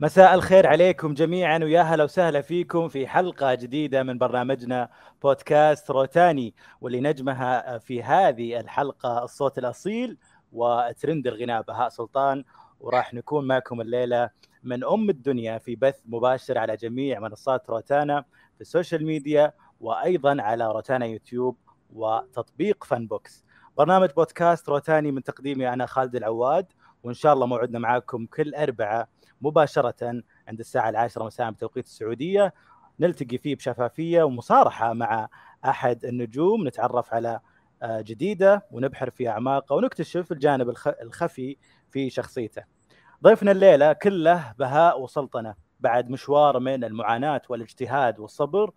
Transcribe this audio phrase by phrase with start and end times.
[0.00, 4.88] مساء الخير عليكم جميعا ويا هلا وسهلا فيكم في حلقة جديدة من برنامجنا
[5.22, 10.18] بودكاست روتاني واللي نجمها في هذه الحلقة الصوت الأصيل
[10.52, 12.44] وترند الغناء بهاء سلطان
[12.80, 14.30] وراح نكون معكم الليلة
[14.66, 18.24] من أم الدنيا في بث مباشر على جميع منصات روتانا
[18.54, 21.56] في السوشيال ميديا وأيضا على روتانا يوتيوب
[21.92, 23.44] وتطبيق فان بوكس
[23.76, 26.66] برنامج بودكاست روتاني من تقديمي أنا خالد العواد
[27.02, 29.08] وإن شاء الله موعدنا معاكم كل أربعة
[29.40, 32.54] مباشرة عند الساعة العاشرة مساء بتوقيت السعودية.
[33.00, 35.28] نلتقي فيه بشفافية ومصارحة مع
[35.64, 37.40] أحد النجوم نتعرف على
[37.84, 41.56] جديدة ونبحر في أعماقه ونكتشف الجانب الخفي
[41.90, 42.75] في شخصيته.
[43.22, 48.72] ضيفنا الليلة كله بهاء وسلطنة بعد مشوار من المعاناة والاجتهاد والصبر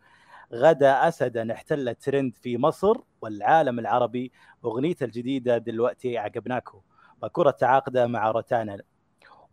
[0.54, 4.32] غدا أسدا احتل الترند في مصر والعالم العربي
[4.66, 6.82] أغنيته الجديدة دلوقتي عقبناكو
[7.22, 8.78] باكورة تعاقدة مع روتانا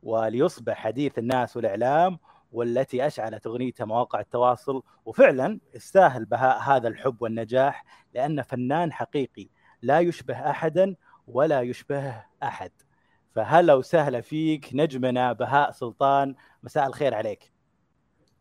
[0.02, 2.18] وليصبح حديث الناس والإعلام
[2.52, 4.82] والتي أشعلت أغنيته مواقع التواصل.
[5.04, 9.48] وفعلا يستاهل بهاء هذا الحب والنجاح لأنه فنان حقيقي
[9.82, 12.70] لا يشبه احدا ولا يشبه أحد.
[13.36, 17.52] فهلا وسهلا فيك نجمنا بهاء سلطان مساء الخير عليك.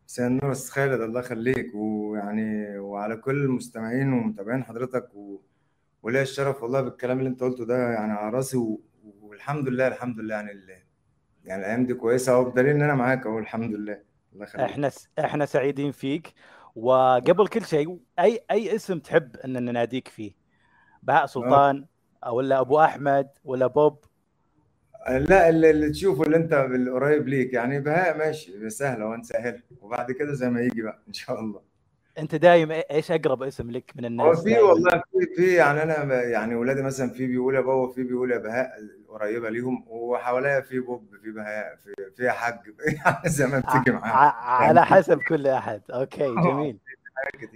[0.08, 1.74] مساء النور أستاذ خالد الله يخليك.
[1.74, 5.40] ويعني وعلى كل المستمعين ومتابعين حضرتك و...
[6.02, 8.80] وليا الشرف والله بالكلام اللي انت قلته ده يعني على راسي و...
[9.20, 10.82] والحمد لله الحمد لله يعني اللي
[11.44, 12.44] يعني الأيام دي كويسة أهو.
[12.44, 14.00] بدليل إن أنا معاك أهو الحمد لله.
[14.32, 14.64] الله يخليك.
[14.70, 15.08] إحنا س...
[15.18, 16.34] إحنا سعيدين فيك.
[16.76, 20.32] وقبل كل شيء أي أي اسم تحب ان نناديك فيه؟
[21.02, 21.86] بهاء سلطان
[22.24, 22.32] أه.
[22.32, 24.04] ولا أبو أحمد ولا بوب؟
[25.08, 30.32] لا اللي, اللي تشوفه اللي انت القريب ليك يعني بهاء ماشي سهله ونسهل وبعد كده
[30.32, 31.60] زي ما يجي بقى إن شاء الله.
[32.18, 36.22] انت دايم إيش أقرب اسم لك من الناس؟ هو في والله في في يعني أنا
[36.22, 38.70] يعني ولادي مثلا في بيقول يا بابا في بيقول يا بهاء
[39.08, 42.54] قريبة ليهم وحواليا في بوب في بهاء في في حاج
[43.04, 44.32] يعني زي ما بتيجي معاهم.
[44.64, 45.82] على حسب كل أحد.
[45.90, 46.78] أوكي جميل.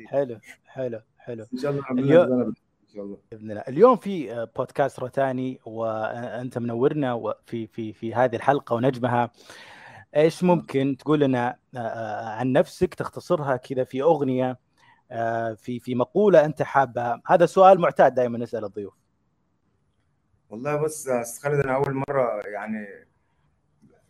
[0.06, 1.46] حلو حلو حلو.
[1.54, 2.54] إن شاء الله اليوم
[2.96, 3.18] الله.
[3.30, 3.64] بإذن الله.
[3.68, 9.30] اليوم في بودكاست روتاني وأنت منورنا في في في هذه الحلقة ونجمها.
[10.16, 11.56] إيش ممكن تقول لنا
[12.38, 14.58] عن نفسك تختصرها كذا في أغنية
[15.56, 18.94] في في مقولة أنت حابها؟ هذا سؤال معتاد دائما نسأل الضيوف.
[20.50, 22.86] والله بص أستاذ خالد أنا أول مرة يعني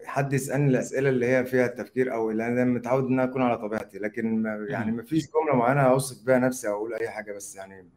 [0.05, 3.99] حد يسألني الأسئلة اللي هي فيها التفكير أو اللي أنا متعود إن أكون على طبيعتي
[3.99, 7.89] لكن يعني ما فيش جملة معينة أوصف بيها نفسي أو أقول أي حاجة بس يعني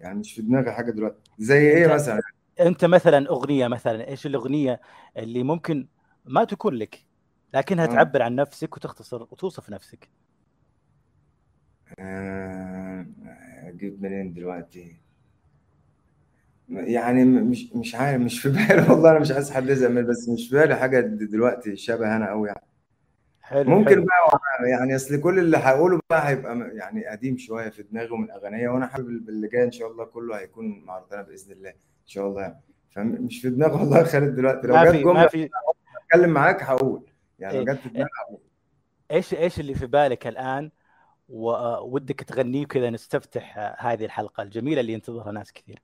[0.00, 1.20] يعني مش في دماغي حاجة دلوقتي.
[1.38, 2.20] زي إيه مثلا؟
[2.60, 4.80] أنت مثلا أغنية مثلا إيش الأغنية
[5.16, 5.88] اللي ممكن
[6.24, 7.04] ما تكون لك
[7.54, 7.90] لكنها م.
[7.90, 10.08] تعبر عن نفسك وتختصر وتوصف نفسك؟
[13.68, 14.96] أجيب منين دلوقتي؟
[16.68, 20.48] يعني مش مش عارف مش في بالي والله أنا مش عايز حد يزعل بس مش
[20.48, 22.60] في بالي حاجة دلوقتي شبه أنا قوي يعني.
[23.50, 24.04] حلو ممكن حلو.
[24.04, 28.68] بقى يعني أصل كل اللي هقوله بقى هيبقى يعني قديم شوية في دماغي ومن أغنية
[28.68, 32.26] وأنا حابب اللي جاي إن شاء الله كله هيكون مع ربنا بإذن الله إن شاء
[32.26, 32.60] الله يعني.
[32.90, 35.24] فمش في دماغي والله خالد دلوقتي لو جت جملة
[36.04, 37.02] أتكلم معاك هقول
[37.38, 38.40] يعني لو جت في دماغي هقول.
[39.10, 40.70] إيش إيش اللي في بالك الآن؟
[41.28, 45.82] وودك تغنيه كذا نستفتح هذه الحلقة الجميلة اللي ينتظرها ناس كثير.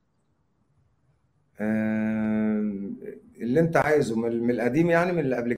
[3.41, 5.57] اللي أنت عايزه من القديم يعني من اللي قبل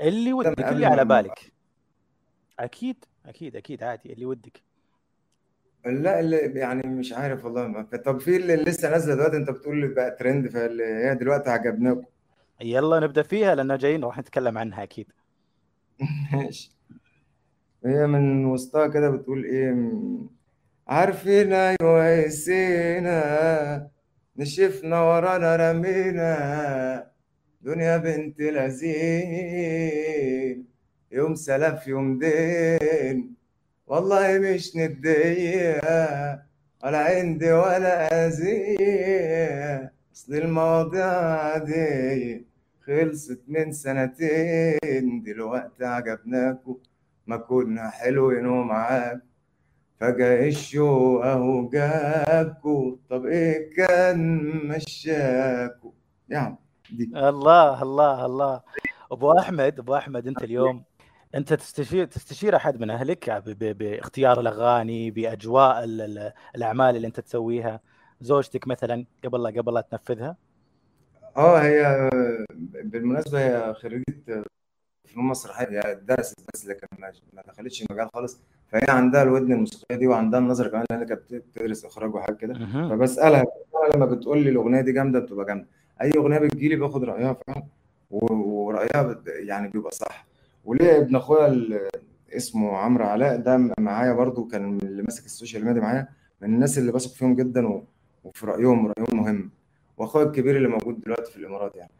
[0.00, 1.52] اللي ودك اللي على بالك.
[2.58, 4.62] أكيد أكيد أكيد عادي اللي ودك.
[5.86, 7.82] لا اللي يعني مش عارف والله.
[7.82, 12.04] طب في اللي لسه نازلة دلوقتي؟ أنت بتقول بقى ترند فاللي هي دلوقتي عجبناكم.
[12.60, 15.12] يلا نبدأ فيها لأن جايين راح نتكلم عنها أكيد.
[16.32, 16.72] ماشي.
[17.86, 19.92] هي من وسطها كده بتقول إيه؟
[20.88, 22.30] عارفين أيوه
[24.36, 27.09] نشفنا ورانا رمينا.
[27.62, 29.60] دنيا بنت لذين
[31.12, 33.34] يوم سلف يوم دين.
[33.86, 35.80] والله مش ندية
[36.84, 39.92] ولا عندي ولا أذية.
[40.14, 42.44] أصل المواضيع عادية
[42.80, 45.22] خلصت من سنتين.
[45.22, 46.74] دلوقتي عجبناكوا
[47.26, 49.20] ما كنا حلوين ومعاك.
[50.00, 54.38] فجأة الشوق أهو جابكوا طب إيه كان
[54.68, 55.90] مشاكوا
[56.28, 56.56] يعني
[56.92, 58.60] دي الله الله الله
[59.12, 60.84] أبو أحمد أبو أحمد أنت اليوم
[61.34, 63.30] أنت تستشير تستشير أحد من أهلك.
[63.56, 66.32] باختيار الأغاني بأجواء ال...
[66.56, 67.80] الأعمال اللي أنت تسويها
[68.20, 70.36] زوجتك مثلا قبل لا قبل لا تنفذها
[71.36, 72.10] آه هي
[72.84, 74.04] بالمناسبة هي خريجة
[75.08, 76.86] فنون مسرحيه هي درست بس لكن
[77.32, 81.84] ما دخلتش المجال خالص فهي عندها الودن الموسيقية دي وعندها النظره كمان لأن كانت بتدرس
[81.84, 82.54] إخراج وحاجة كده.
[82.88, 83.44] فبسألها
[83.94, 85.66] لما بتقول لي الأغنية دي جامدة بتبقى جامدة
[86.02, 87.62] أي أغنية بتجيلي باخد رأيها فعلا.
[88.10, 90.26] ورأيها يعني بيبقى صح.
[90.64, 91.80] وليه ابن أخويا
[92.36, 96.08] اسمه عمرو علاء ده معايا برضو كان اللي ماسك السوشيال ميديا معايا
[96.40, 97.84] من الناس اللي بثق فيهم جدا و-
[98.24, 99.50] وفي رأيهم رأيهم مهم.
[99.96, 101.90] وأخويا الكبير اللي موجود دلوقتي في الإمارات يعني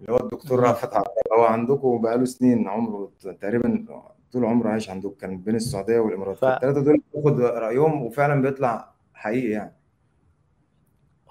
[0.00, 0.60] اللي هو الدكتور.
[0.60, 1.06] رافت عبد
[1.38, 3.10] هو عندكم بقاله سنين عمره
[3.40, 3.84] تقريبا
[4.32, 6.36] طول عمره عايش عندكم كان بين السعودية والإمارات.
[6.36, 9.72] ف فالثلاثه دول باخد رأيهم وفعلا بيطلع حقيقي يعني.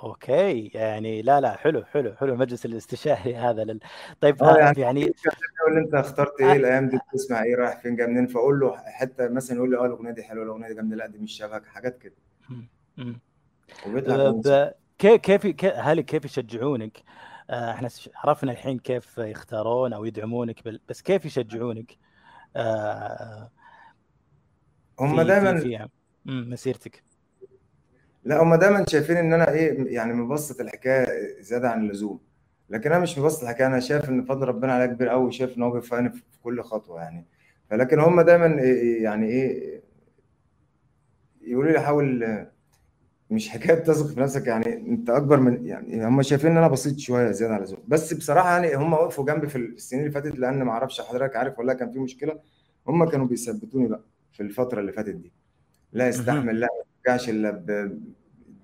[0.04, 3.80] أوكي يعني لا لا حلو حلو حلو المجلس الاستشاري هذا لل...
[4.22, 7.56] طيب آه آه، يعني يعني يقول لي أنت اخترت إيه آه، الأيام دي؟ بتسمع إيه؟
[7.56, 10.68] رايح فين؟ جاي منين؟ فاقول له حتى مثلا يقول لي آه الأغنية دي حلوة الأغنية
[10.68, 12.16] دي جامدة لأ دي مش شبهك حاجات كده.
[13.88, 14.20] وبيطلع ب...
[14.20, 15.18] كمان صح ب...
[15.18, 17.04] كيف كيف هل كيف يشجعونك؟
[17.50, 20.80] آه، إحنا عرفنا الحين كيف يختارون أو يدعمونك بل...
[20.90, 21.98] بس كيف يشجعونك؟
[22.56, 23.52] آه،
[25.00, 25.88] هم في في
[26.26, 27.04] مسيرتك.
[28.24, 31.08] لا هم دايما شايفين إن أنا إيه يعني مبسط الحكاية
[31.42, 32.20] زيادة عن اللزوم.
[32.70, 35.62] لكن أنا مش مبسط الحكاية أنا شايف إن فضل ربنا عليا كبير قوي شايف إن
[35.64, 37.26] هو بيوفقني في كل خطوة يعني.
[37.70, 39.82] فلكن هم دايما إيه- إيه يعني إيه
[41.42, 42.26] يقولوا لي حاول
[43.32, 46.98] مش حكاية تثق في نفسك يعني أنت أكبر من يعني هم شايفين إن أنا بسيط
[46.98, 47.80] شوية زيادة على اللزوم.
[47.88, 51.60] بس بصراحة يعني هم وقفوا جنبي في السنين اللي فاتت لأن ما أعرفش حضرتك عارف
[51.60, 52.40] ولا كان في مشكلة.
[52.88, 54.04] هم كانوا بيثبتوني بقى
[54.34, 55.32] في الفترة اللي فاتت دي.
[55.94, 56.10] لا.
[56.10, 56.68] استحمل لا
[57.04, 57.98] ترجعش إلا ب...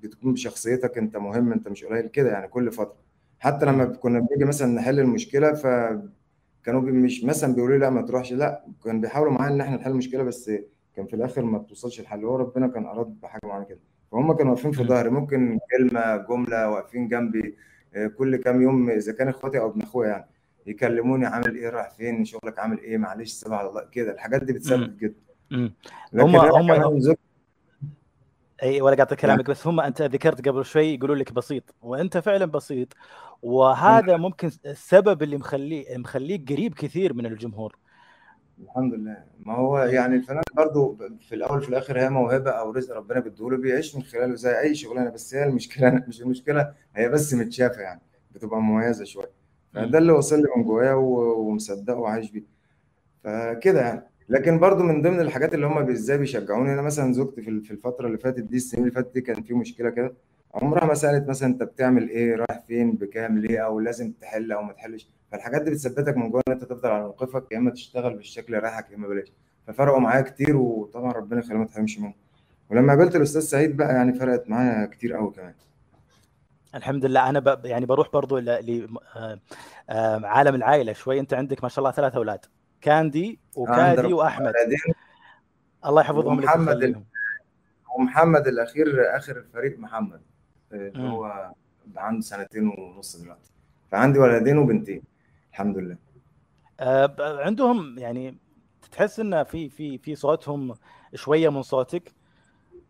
[0.04, 2.96] بتكون بشخصيتك أنت مهم أنت مش قليل كده يعني كل فترة
[3.40, 3.86] حتى لما.
[3.86, 8.66] كنا بنيجي مثلا نحل المشكلة فكانوا بي مش مثلا بيقولوا لي لا ما تروحش لا
[8.84, 10.52] كانوا بيحاولوا معايا إن إحنا نحل المشكلة بس
[10.96, 13.80] كان في الآخر ما بتوصلش الحل هو ربنا كان أراد بحاجة معينة كده
[14.12, 14.84] فهم كانوا واقفين في.
[14.84, 17.56] ظهري ممكن كلمة جملة واقفين جنبي
[17.96, 20.26] آه، كل كام يوم إذا كان إخواتي أو ابن أخويا يعني
[20.66, 24.54] يكلموني عامل إيه رايح فين شغلك عامل إيه معلش سيبها على الله كده الحاجات دي.
[24.54, 25.16] بتثبت جدا.
[25.52, 25.72] هم
[26.14, 27.22] لكن أنا هم كمان زوجتي
[28.64, 32.46] أي ولا قاطع كلامك بس هم أنت ذكرت قبل شوي يقولوا لك بسيط وأنت فعلا
[32.46, 32.94] بسيط
[33.76, 37.78] الحمد وهذا ممكن السبب اللي مخليه مخليك قريب كثير من الجمهور.
[38.60, 39.24] الحمد لله.
[39.40, 39.78] ما هو.
[39.80, 44.04] يعني الفنان برضو في الأول في الآخر هي موهبة أو رزق ربنا بيديهوله بيعيش من
[44.04, 48.02] خلاله زي أي شغلانة بس هي المشكلة مش المشكلة هي بس متشافة يعني
[48.32, 49.32] بتبقى مميزة شوية.
[49.74, 49.98] فده.
[49.98, 52.44] اللي وصل لي من جوايا ومصدقه وعايش بيه.
[53.24, 54.04] فكده يعني.
[54.30, 58.18] لكن برضو من ضمن الحاجات اللي هم إزاي بيشجعوني أنا مثلا زوجتي في الفترة اللي
[58.18, 60.14] فاتت دي السنين اللي فاتت دي كان في مشكلة كده
[60.54, 64.64] عمرها ما سألت مثلا أنت بتعمل إيه رايح فين بكام ليه أو لازم تحل أو
[64.64, 65.08] ما تحلش.
[65.32, 68.68] فالحاجات دي بتثبتك من جوه إن أنت تفضل على موقفك يا إما تشتغل بالشكل اللي
[68.68, 69.32] رايحك يا إما بلاش.
[69.68, 72.14] ففرقوا معايا كتير وطبعا ربنا يخليهم ما تحرمش منهم.
[72.70, 75.54] ولما قابلت الأستاذ سعيد بقى يعني فرقت معايا كتير قوي كمان.
[76.76, 77.30] الحمد لله.
[77.30, 77.66] أنا ب...
[77.66, 79.40] يعني بروح برضو لعالم
[80.56, 81.20] العائلة شوي.
[81.20, 82.46] أنت عندك ما شاء الله ثلاث أولاد.
[82.82, 84.54] كاندي وكادي وأحمد.
[85.86, 86.98] الله يحفظهم لك
[87.98, 90.22] ومحمد الأخير آخر الفريق محمد
[90.74, 91.06] اللي مم.
[91.08, 91.52] هو
[91.96, 93.52] عنده سنتين ونص دلوقتي.
[93.92, 95.02] فعندي ولدين وبنتين
[95.52, 95.98] الحمد لله.
[96.80, 97.16] آه،
[97.46, 98.38] عندهم يعني
[98.92, 100.74] تحس إن في في في صوتهم
[101.16, 102.12] شوية من صوتك.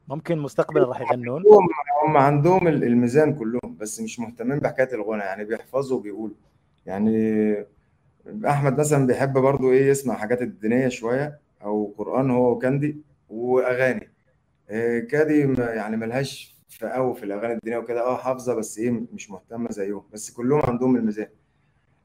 [0.08, 1.44] ممكن مستقبلا راح يغنون.
[1.48, 1.68] هم
[2.08, 6.36] هم عندهم ال- الميزان كلهم بس مش مهتمين بحكاية الغنى يعني بيحفظوا وبيقولوا.
[6.86, 7.66] يعني
[8.46, 12.98] أحمد مثلا بيحب برضو إيه يسمع حاجات الدينية شوية أو قرآن هو وكاندي
[13.30, 14.12] وأغاني.
[14.70, 18.02] إيه كادي ما- يعني ملهاش في قوي في الأغاني الدينية وكده.
[18.06, 20.04] آه حافظة بس إيه مش مهتمة زيهم.
[20.14, 21.28] بس كلهم عندهم الميزان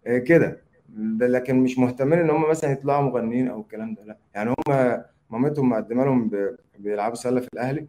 [0.07, 0.63] إيه كده.
[0.89, 4.19] ده لكن مش مهتمين إن هم مثلا يطلعوا مغنيين أو الكلام ده لأ.
[4.35, 6.31] يعني هم مامتهم مقدمة لهم
[6.79, 7.89] بيلعبوا سلة في الأهلي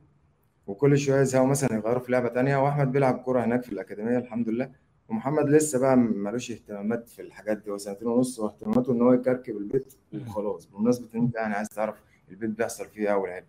[0.68, 2.58] وكل شوية يزهقوا مثلا يغيروا في لعبة تانية.
[2.58, 4.72] وأحمد بيلعب كورة هناك في الأكاديمية الحمد لله.
[5.10, 7.72] ومحمد لسه بقى ملوش اهتمامات في الحاجات دي.
[7.72, 10.66] هو سنتين ونص واهتماماته إن هو يكركب البيت وخلاص.
[10.66, 11.96] بمناسبة إن أنت يعني عايز تعرف
[12.30, 13.44] البيت بيحصل فيه إيه والعيب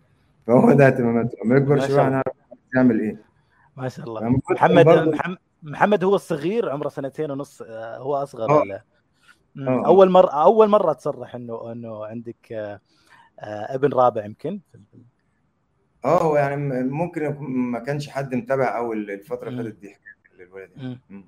[0.46, 1.38] فهو ده اهتماماته.
[1.44, 2.32] لما يكبر شوية هنعرف
[2.74, 3.22] يعمل إيه.
[3.76, 4.40] ما شاء الله.
[4.50, 5.18] محمد برضه
[5.62, 8.72] محمد هو الصغير عمره سنتين ونص آه، هو أصغر مم.
[8.72, 8.82] آه.
[9.68, 12.80] آه أول مره أول مرة تصرح انه إنه عندك آه،
[13.40, 14.60] آه، ابن رابع يمكن.
[16.04, 19.62] آه يعني ممكن ما كانش حد متابع أول الفترة اللي.
[19.64, 19.96] فاتت دي
[20.40, 20.98] الولد يعني.
[21.10, 21.22] آه.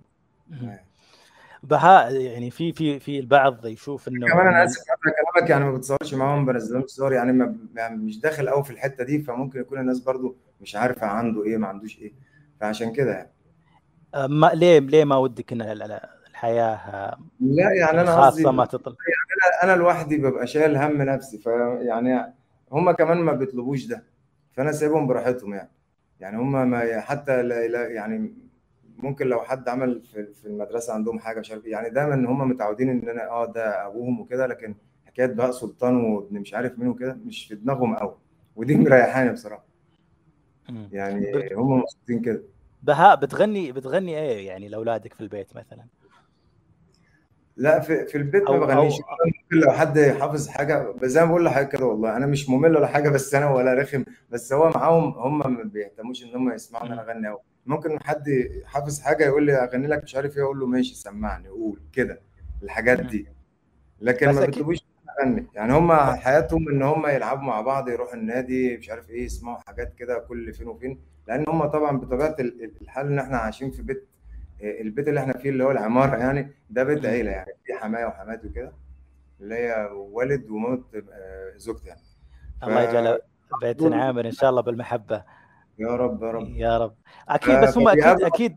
[1.62, 5.72] بهاء يعني في في في البعض يشوف إنه كمان أنا آسف قطع كلامك يعني ما
[5.72, 9.60] بتصورش معاهم بنزل لهم صور يعني, ما يعني مش داخل قوي في الحتة دي فممكن
[9.60, 12.12] يكون الناس برضو مش عارفة عنده إيه ما عندوش إيه.
[12.60, 13.30] فعشان كده يعني.
[14.14, 16.00] آه، ما ليه ليه ما ودك إن ال- ال-
[16.30, 18.96] الحياة آه، لا يعني أنا قصدي ما تطل؟
[19.62, 22.34] أنا أنا لوحدي ببقى شايل هم نفسي فيعني
[22.72, 24.04] هم كمان ما بيطلبوش ده
[24.52, 25.70] فأنا سايبهم براحتهم يعني.
[26.20, 28.34] يعني هم ما حتى لا لا يعني
[28.96, 32.26] ممكن لو حد عمل في في المدرسة عندهم حاجة مش عارف إيه، يعني دايما إن
[32.26, 34.74] هم متعودين إن أنا آه ده أبوهم وكده لكن
[35.06, 38.16] حكاية بقى سلطان وابن مش عارف مين وكده مش في دماغهم قوي
[38.56, 39.64] ودي مريحاني بصراحة.
[40.92, 42.42] يعني هم مبسوطين كده.
[42.82, 45.86] بهاء بتغني بتغني إيه يعني لأولادك في البيت مثلا؟
[47.56, 48.94] لا في في البيت ما بغنيش.
[49.26, 52.76] ممكن لو حد حافظ حاجة بس زي ما بقول لحضرتك كده والله أنا مش ممل
[52.76, 54.04] ولا حاجة بس أنا ولا رخم.
[54.30, 58.50] بس هو معاهم هم ما بيهتموش إن هم يسمعوا إن أنا أغني قوي ممكن حد
[58.64, 62.20] حافظ حاجة يقول لي أغني لك مش عارف إيه أقول له ماشي سمعني قول كده
[62.62, 63.28] الحاجات دي.
[64.00, 64.78] لكن ما بيطلبوش
[65.20, 69.58] اغني يعني هم حياتهم إن هم يلعبوا مع بعض يروحوا النادي مش عارف إيه يسمعوا
[69.66, 71.00] حاجات كده كل فين وفين.
[71.28, 74.08] لأن هم طبعا بطبيعة ال- الحال إن إحنا عايشين في بيت
[74.61, 77.06] البيت اللي إحنا فيه اللي هو العمارة يعني ده بيت.
[77.06, 78.73] عيلة يعني في حماية وحماتي وكده
[79.40, 80.82] اللي هي والد ومامة
[81.12, 82.00] آه، زوجتي يعني.
[82.62, 83.18] الله يجعل
[83.62, 85.25] بيت عامر إن شاء الله بالمحبة.
[85.78, 86.49] يا رب يا رب.
[86.49, 86.95] يا رب.
[87.28, 88.56] أكيد بس هم أكيد أكيد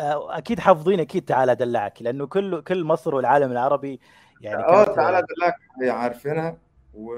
[0.00, 4.00] آه، أكيد حافظين أكيد تعال ادلعك لأنه كل كل مصر والعالم العربي
[4.40, 5.54] يعني آه تعالى ادلعك
[5.96, 6.56] عارفينها.
[6.94, 7.14] و...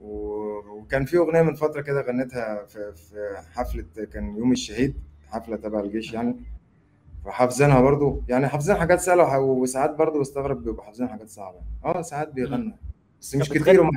[0.00, 0.28] و...
[0.68, 4.94] وكان في أغنية من فترة كده غنيتها في في حفلة كان يوم الشهيد
[5.28, 6.36] حفلة تبع الجيش يعني.
[7.24, 8.22] فحافظينها برضو.
[8.28, 11.58] يعني حافظين حاجات سهلة وساعات برضو بستغرب بيبقوا حافظين حاجات صعبة.
[11.84, 12.72] آه ساعات بيغنوا
[13.20, 13.90] بس مش كتير هم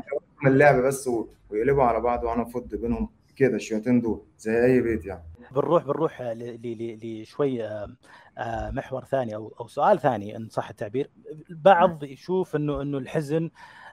[0.44, 1.28] من اللعب بس و...
[1.50, 3.10] ويقلبوا على بعض وأنا أفض بينهم.
[3.35, 5.23] كده الشويتين دول زي أي بيت يعني.
[5.51, 6.59] بنروح بنروح ل-
[7.03, 7.95] لشوي آه،
[8.38, 11.09] آه، محور ثاني أو أو سؤال ثاني إن صح التعبير.
[11.50, 13.50] البعض يشوف انه إنه الحزن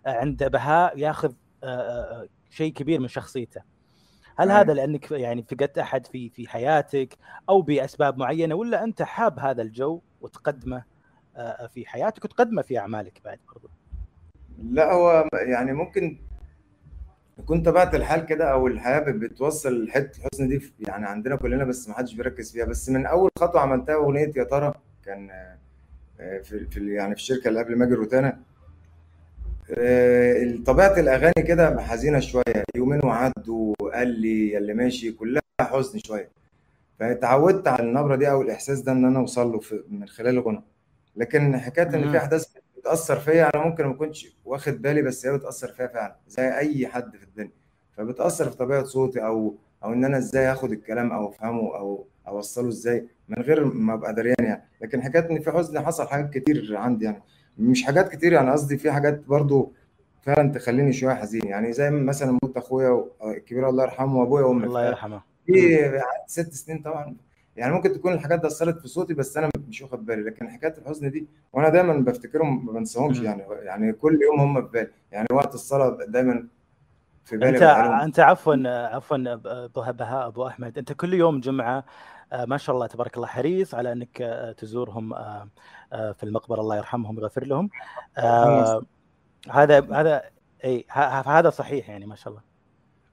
[0.07, 1.33] آه، عند بهاء ياخذ
[1.65, 3.63] آه، آه، آه، شيء كبير من شخصيته.
[4.37, 4.57] هل أي.
[4.57, 7.17] هذا لأنك يعني فقدت أحد في في حياتك
[7.49, 10.85] أو بأسباب معينة ولا أنت حاب هذا الجو وتقدمه
[11.37, 13.71] آه، في حياتك وتقدمه في أعمالك بعد برضو؟
[14.63, 16.19] لا هو يعني ممكن
[17.39, 21.95] يكون طبيعة الحال كده أو الحياة بتوصل حتة الحزن دي يعني عندنا كلنا بس ما
[21.95, 22.65] حدش بيركز فيها.
[22.65, 25.31] بس من أول خطوة عملتها أغنية يا ترى كان
[26.21, 28.41] آه، في في يعني في الشركة اللي قبل ما أجي روتانا
[29.79, 32.65] آه، طبيعة الأغاني كده حزينة شوية.
[32.77, 36.29] يومين وعدوا قال لي يا اللي ماشي كلها حزن شوية.
[37.01, 40.63] فتعودت على النبرة دي أو الإحساس ده إن أنا أوصل له من خلال الغنى.
[41.17, 42.11] لكن حكاية إن.
[42.11, 42.47] في أحداث
[42.89, 46.87] بتأثر فيا أنا ممكن ما أكونش واخد بالي بس هي بتأثر فيا فعلا زي أي
[46.87, 47.51] حد في الدنيا.
[47.97, 49.55] فبتأثر في طبيعة صوتي أو
[49.85, 54.15] أو إن أنا إزاي آخد الكلام أو أفهمه أو أوصله إزاي من غير ما أبقى
[54.15, 54.63] دريان يعني.
[54.81, 57.23] لكن حكاية إن في حزن حصل حاجات كتير عندي يعني.
[57.59, 59.73] مش حاجات كتير يعني قصدي في حاجات برضو
[60.23, 61.73] فعلا تخليني شوية حزين يعني.
[61.73, 64.65] زي مثلا موت أخويا الكبير الله يرحمه وأبويا وأمي.
[64.67, 65.23] الله يرحمه.
[65.47, 65.91] في
[66.27, 67.17] ست سنين طبعا
[67.59, 70.23] يعني ممكن تكون الحاجات دي أثرت في صوتي بس أنا مش واخد بالي.
[70.23, 73.21] لكن حكاية الحزن دي وأنا دايما بفتكرهم ما بنساهمش.
[73.21, 74.91] يعني يعني كل يوم هم في بالي.
[75.13, 76.49] يعني وقت الصلاة دايما
[77.25, 77.63] في بالي أنت.
[78.03, 78.55] أنت عفوا
[78.95, 80.79] عفوا بهاء أبو أحمد.
[80.79, 81.85] أنت كل يوم جمعة
[82.33, 85.49] آه، ما شاء الله تبارك الله حريص على أنك آه، تزورهم آه،
[85.93, 86.61] في المقبرة.
[86.61, 87.71] الله يرحمهم ويغفر لهم.
[89.51, 90.23] هذا هذا
[90.65, 90.85] إي
[91.27, 92.48] هذا صحيح يعني ما شاء الله.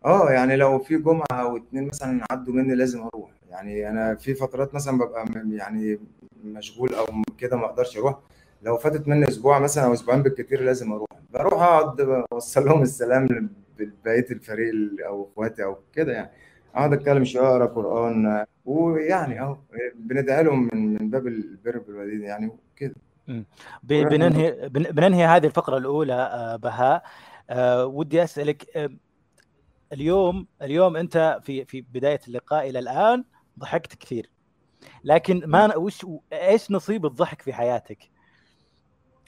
[0.05, 3.29] آه يعني لو في جمعة أو اتنين مثلا عدوا مني لازم أروح.
[3.49, 5.99] يعني أنا في فترات مثلا ببقى م- يعني
[6.43, 7.05] مشغول أو
[7.37, 8.19] كده ما أقدرش أروح.
[8.61, 11.07] لو فاتت مني أسبوع مثلا أو أسبوعين بالكتير لازم أروح.
[11.33, 16.29] بروح أقعد أوصل لهم السلام لبقيه الفريق ال- أو إخواتي أو كده يعني.
[16.75, 19.57] أقعد أتكلم شوية أقرأ قرآن ويعني أهو
[19.95, 22.95] بندعي لهم من من باب البر بالوالدين يعني وكده.
[23.27, 23.43] ب-
[24.09, 27.03] بننهي بن- بننهي هذه الفقرة الأولى آه، بهاء.
[27.49, 28.89] آه، ودي أسألك آه،
[29.93, 33.23] اليوم اليوم انت في في بداية اللقاء إلى الآن
[33.59, 34.29] ضحكت كثير
[35.03, 38.11] لكن ما وش إيش نصيب الضحك في حياتك؟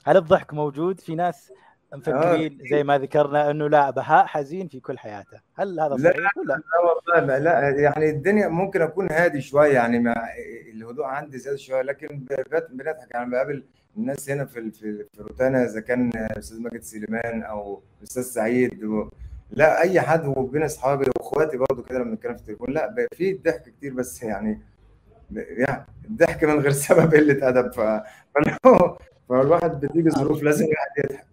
[0.06, 1.52] هل الضحك موجود؟ في ناس
[1.94, 6.38] مفكرين زي ما ذكرنا إنه لا بهاء حزين في كل حياته، هل هذا لا، صحيح
[6.38, 10.16] ولا؟ لا والله لا يعني الدنيا ممكن أكون هادي شوية يعني ما
[10.74, 12.26] الهدوء عندي زاد شوية لكن
[12.70, 13.64] بنضحك يعني بقابل
[13.98, 19.10] الناس هنا في في في روتانا إذا كان أستاذ ماجد سليمان أو أستاذ سعيد و...
[19.52, 23.34] لا أي حد وبين أصحابي وإخواتي برضو كده لما بنتكلم في التليفون لا بقى في
[23.34, 24.62] ضحك كتير بس يعني
[25.32, 27.72] يعني الضحك من غير سبب قلة أدب
[29.30, 31.28] فالواحد بتيجي ظروف لازم الواحد يضحك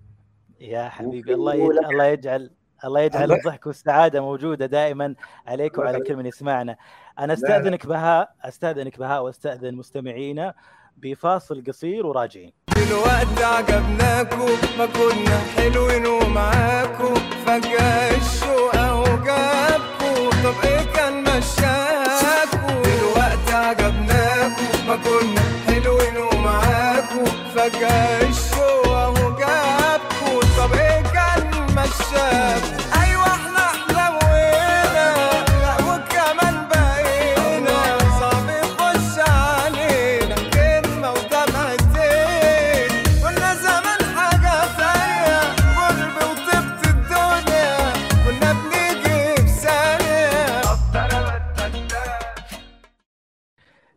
[0.61, 2.51] يا حبيبي الله يجعل الله يجعل
[2.85, 5.15] الله يجعل الضحك والسعادة موجودة دائما
[5.47, 6.01] عليك وعلى.
[6.01, 6.77] كل من يسمعنا.
[7.19, 7.33] أنا.
[7.33, 10.55] أستأذنك بهاء أستأذنك بهاء وأستأذن مستمعينا
[10.97, 12.53] بفاصل قصير وراجعين.
[12.77, 14.47] دلوقتي عجبناكو
[14.79, 17.15] ما كنا حلوين ومعاكو.
[17.47, 20.31] فجأة الشوق أهو جابكو.
[20.45, 27.25] طب إيه كان مشاكو؟ دلوقتي عجبناكو ما كنا حلوين ومعاكو.
[27.55, 28.04] فجأة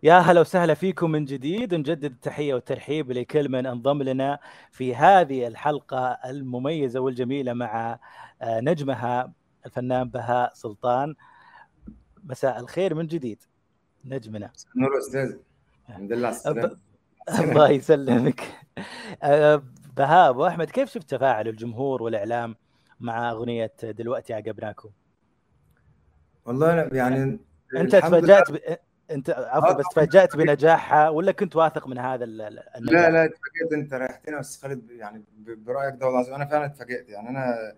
[0.07, 1.75] يا هلا وسهلا فيكم من جديد.
[1.75, 4.39] نجدد التحية والترحيب لكل من انضم لنا
[4.71, 7.99] في هذه الحلقة المميزة والجميلة مع
[8.41, 9.33] آه، نجمها
[9.65, 11.15] الفنان بهاء سلطان.
[12.23, 13.43] مساء الخير من جديد
[14.05, 14.51] نجمنا.
[14.75, 15.35] نور أستاذ.
[15.89, 16.35] الحمد لله
[17.39, 18.41] الله يسلمك.
[19.23, 19.63] آه،
[19.97, 22.55] بهاء أبو أحمد كيف شفت تفاعل الجمهور والإعلام
[22.99, 24.89] مع أغنية دلوقتي عقبناكم؟
[26.45, 27.39] والله يعني
[27.75, 28.57] أنت تفاجأت ب...
[29.11, 29.85] انت عفوا آه، بس.
[29.91, 33.73] تفاجأت بنجاحها ولا كنت واثق من هذا ال- ال- النجاح؟ لا لا اتفاجئت.
[33.73, 36.33] انت ريحتنا بس خالد يعني برأيك ده والله العظيم.
[36.35, 37.09] أنا فعلا اتفاجئت.
[37.09, 37.73] يعني أنا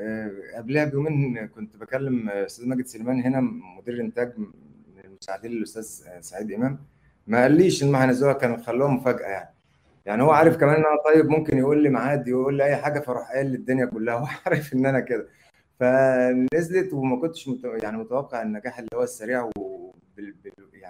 [0.00, 3.40] آه، قبلها بيومين كنت بكلم أستاذ ماجد سليمان هنا
[3.78, 4.46] مدير انتاج من
[5.04, 5.82] المساعدين للأستاذ
[6.20, 6.78] سعيد إمام.
[7.26, 9.54] ما قاليش إن هنزلوها كان خلوها مفاجأة يعني.
[10.06, 13.00] يعني هو عارف كمان إن أنا طيب ممكن يقول لي ميعاد يقول لي أي حاجة
[13.00, 14.14] فاروح قايل للدنيا كلها.
[14.18, 15.26] هو عارف إن أنا كده.
[15.80, 17.64] فنزلت وما كنتش مت...
[17.82, 19.77] يعني متوقع النجاح اللي هو السريع وبال...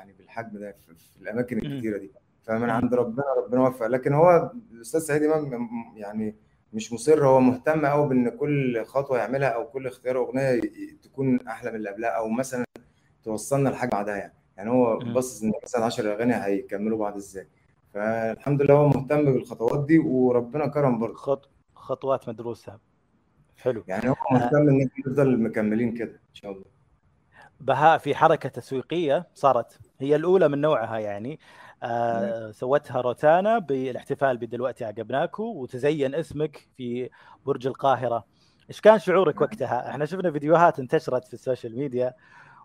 [0.09, 1.59] يعني بالحجم ده في, في الأماكن.
[1.59, 2.12] الكتيرة دي.
[2.43, 2.71] فمن.
[2.71, 3.87] عند ربنا ربنا وفق.
[3.87, 6.37] لكن هو الأستاذ سعيد إمام يعني
[6.73, 10.61] مش مصر هو مهتم قوي بإن كل خطوة يعملها أو كل اختيار أغنية
[11.03, 12.65] تكون أحلى من اللي قبلها أو مثلا
[13.25, 14.35] توصلنا لحاجة بعدها يعني.
[14.57, 14.99] يعني هو.
[14.99, 17.49] باصص إن مثلا 10 أغاني هيكملوا بعض إزاي.
[17.95, 21.15] فالحمد لله هو مهتم بالخطوات دي وربنا كرم برضه.
[21.15, 21.50] خط...
[21.75, 22.79] خطوات مدروسة.
[23.57, 23.85] حلو.
[23.88, 26.65] يعني هو مهتم إن نفضل مكملين كده إن شاء الله.
[27.61, 29.79] بهاء في حركة تسويقية صارت.
[30.00, 31.40] هي الأولى من نوعها يعني.
[31.83, 37.11] آه سوتها روتانا بالاحتفال بدلوقتي عقبناكو وتزين اسمك في
[37.47, 38.25] برج القاهرة.
[38.69, 42.14] إيش كان شعورك وقتها؟ إحنا شفنا فيديوهات انتشرت في السوشيال ميديا.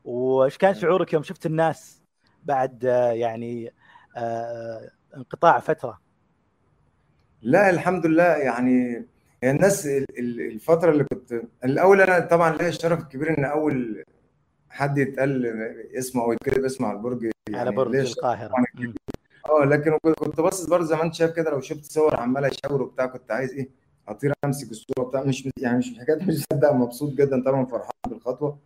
[0.04, 2.04] وإيش كان شعورك يوم شفت الناس
[2.44, 3.74] بعد آه يعني
[4.18, 6.00] آه انقطاع فترة؟
[7.42, 8.24] لا الحمد لله.
[8.24, 9.06] يعني
[9.44, 14.04] الناس ال- ال- الفترة اللي كنت الأول أنا طبعا ليا الشرف الكبير إن أول
[14.74, 15.46] حد يتقال
[15.98, 18.54] اسمه أو يتكتب اسمه على البرج على يعني برج ليا الشرف القاهرة.
[19.50, 22.82] آه لكن كنت باصص برضه زي ما انت شايف كده لو شفت صور عمال اشاور
[22.82, 23.70] وبتاع كنت عايز إيه
[24.08, 28.60] أطير أمسك الصورة بتاع مش يعني مش حكايه مش مصدق مبسوط جدا طبعا فرحان بالخطوة.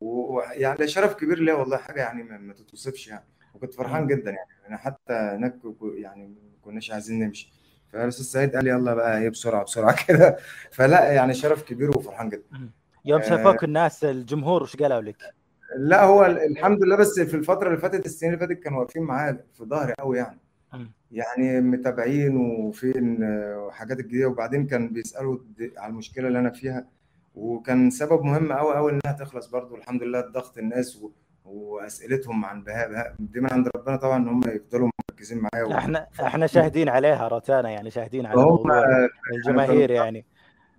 [0.00, 3.24] ويعني شرف كبير ليا والله حاجة يعني ما, تتوصفش يعني.
[3.54, 4.06] وكنت فرحان.
[4.06, 4.48] جدا يعني.
[4.68, 5.56] أنا حتى هناك
[5.94, 7.52] يعني ما كناش عايزين نمشي.
[7.92, 10.36] فالأستاذ سعيد قال يلا بقى إيه بسرعة بسرعة كده.
[10.72, 12.70] فلا يعني شرف كبير وفرحان جدا.
[13.04, 13.28] يوم آه.
[13.28, 15.34] شافوك الناس الجمهور وش قالوا لك؟
[15.78, 19.02] لا هو ال- الحمد لله بس في الفترة اللي فاتت السنين اللي فاتت كانوا واقفين
[19.02, 20.40] معايا في ظهري قوي يعني.
[21.12, 23.18] يعني متابعين وفين
[23.56, 25.38] وحاجات الجديدة وبعدين كان بيسألوا
[25.76, 26.86] على المشكلة اللي أنا فيها.
[27.34, 31.10] وكان سبب مهم قوي قوي إنها تخلص برضو الحمد لله ضغط الناس و...
[31.44, 35.64] وأسئلتهم عن بهاء بهاء دي من عند ربنا طبعا إن هم يفضلوا مركزين معايا.
[35.66, 35.72] و...
[35.72, 38.40] إحنا إحنا شاهدين عليها روتانا يعني شاهدين على
[39.34, 40.24] الجماهير يعني.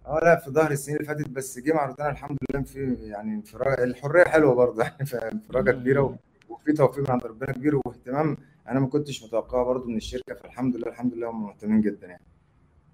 [0.05, 3.33] آه لا في ظهر السنين اللي فاتت بس جه مع روتانا الحمد لله في يعني
[3.33, 6.17] انفراج الحرية حلوة برضه يعني فانفراجه كبيرة.
[6.49, 8.37] وفي توفيق من عند ربنا كبير واهتمام
[8.67, 12.23] أنا ما كنتش متوقعه برضه من الشركة فالحمد لله الحمد لله هم مهتمين جدا يعني.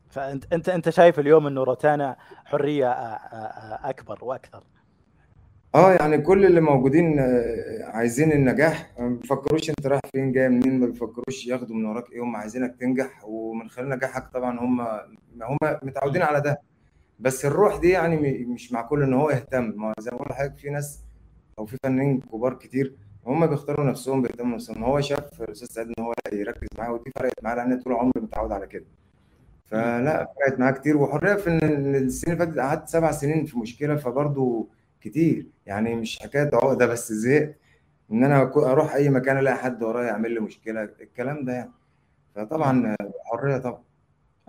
[0.10, 2.16] فأنت أنت أنت شايف اليوم إنه روتانا
[2.46, 4.64] حرية آه، آه، آه، أكبر وأكثر؟
[5.76, 7.20] آه يعني كل اللي موجودين
[7.84, 12.22] عايزين النجاح ما بيفكروش أنت رايح فين جاي منين ما بيفكروش ياخدوا من وراك إيه
[12.22, 14.82] هم عايزينك تنجح ومن خلال نجاحك طبعا هم
[15.42, 16.62] هم متعودين على ده.
[17.20, 19.74] بس الروح دي يعني مش مع كل إن هو يهتم.
[19.76, 21.04] ما زي ما بقول لحضرتك في ناس
[21.60, 26.04] أو في فنانين كبار كتير هم بيختاروا نفسهم بيهتموا نفسهم هو شاف الأستاذ سعيد إن
[26.04, 28.86] هو يركز معاه ودي فرقت معاه لأن طول عمري متعود على كده.
[29.68, 30.98] فلا فرقت معاه كتير.
[30.98, 34.68] وحرية في إن السنين اللي فاتت قعدت سبع سنين في مشكلة فبرضه
[35.02, 35.48] كتير.
[35.66, 37.56] يعني مش حكاية عقدة بس زهقت.
[38.12, 41.72] إن أنا أروح أي مكان ألاقي حد ورايا يعمل لي مشكلة الكلام ده يعني.
[42.36, 42.96] فطبعا
[43.32, 43.87] حرية طبعا.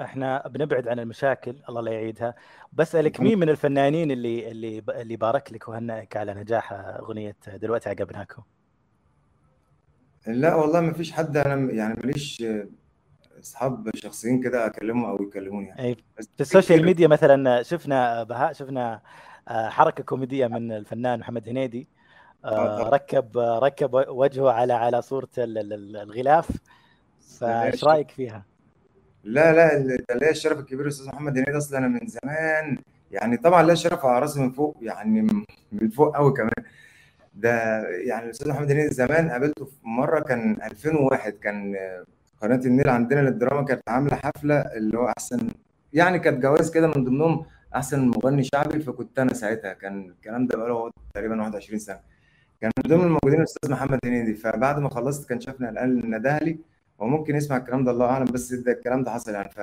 [0.01, 2.35] إحنا بنبعد عن المشاكل الله لا يعيدها.
[2.73, 8.43] بسألك مين من الفنانين اللي اللي اللي بارك لك وهنأك على نجاح أغنية دلوقتي عقبناكم
[10.27, 12.45] لا والله ما فيش حد أنا يعني ماليش
[13.41, 15.97] أصحاب شخصيين كده أكلمهم أو يكلموني يعني.
[16.19, 19.01] بس في السوشيال ميديا مثلا شفنا بهاء شفنا
[19.49, 21.89] آه، حركة كوميدية من الفنان محمد هنيدي
[22.45, 22.89] آه، آه،.
[22.89, 26.51] ركب ركب وجهه على على صورة ال- ال- ال- الغلاف
[27.39, 28.45] فإيش رأيك فيها؟
[29.35, 32.79] لا لا ده ليا الشرف الكبير الاستاذ محمد هنيدي أصلا أنا من زمان
[33.11, 35.23] يعني طبعا ليا الشرف على رأسي من فوق يعني
[35.73, 36.51] من- فوق قوي كمان.
[37.35, 41.77] ده يعني الأستاذ محمد هنيدي زمان قابلته في مرة كان 2001 كان
[42.43, 45.39] قناة النيل عندنا للدراما كانت عاملة حفلة اللي هو أحسن
[45.93, 50.59] يعني كانت جوائز كده من ضمنهم أحسن مغني شعبي فكنت أنا ساعتها كان الكلام ده
[50.59, 52.01] بقاله تقريبا 21 سنة.
[52.61, 56.59] كان من ضمن الموجودين الاستاذ محمد هنيدي فبعد ما خلصت كان شافني قال ندهلي
[57.01, 59.61] هو ممكن يسمع الكلام ده الله أعلم بس ده الكلام ده حصل يعني ف.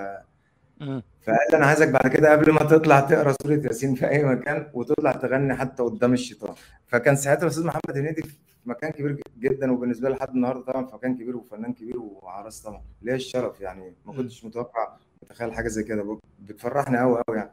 [1.22, 5.12] فقال أنا عايزك بعد كده قبل ما تطلع تقرأ سورة ياسين في أي مكان وتطلع
[5.12, 6.54] تغني حتى قدام الشيطان
[6.88, 10.96] فكان ساعتها الأستاذ محمد هنيدي في مكان كبير جدا وبالنسبة لي لحد النهارده طبعا في
[10.96, 14.14] مكان كبير وفنان كبير وعراس طبعا ليا الشرف يعني ما.
[14.14, 17.50] كنتش متوقع متخيل حاجة زي كده بتفرحني قوي قوي يعني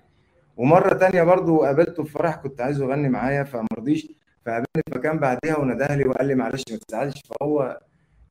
[0.57, 4.09] ومرة تانية برضو قابلته في فرح كنت عايزه يغني معايا فما رضيش
[4.47, 7.81] فقابلني في مكان بعديها وناداه لي وقال لي معلش ما تزعلش فهو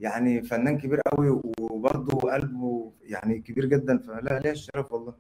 [0.02, 5.14] يعني فنان كبير قوي وبرضه قلبه يعني كبير جدا فلا ليا الشرف والله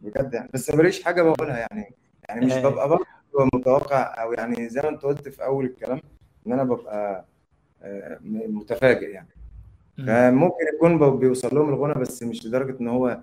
[0.00, 1.94] بجد يعني بس ماليش حاجة بقولها يعني
[2.28, 2.66] يعني مش إيه.
[2.68, 3.04] ببقى برضه
[3.54, 6.00] متوقع أو يعني زي ما أنت قلت في أول الكلام
[6.46, 7.24] إن أنا ببقى
[7.82, 9.28] آه، متفاجئ يعني
[9.98, 10.06] مم.
[10.06, 13.20] فممكن يكون بيوصل لهم الغنى بس مش لدرجة إن هو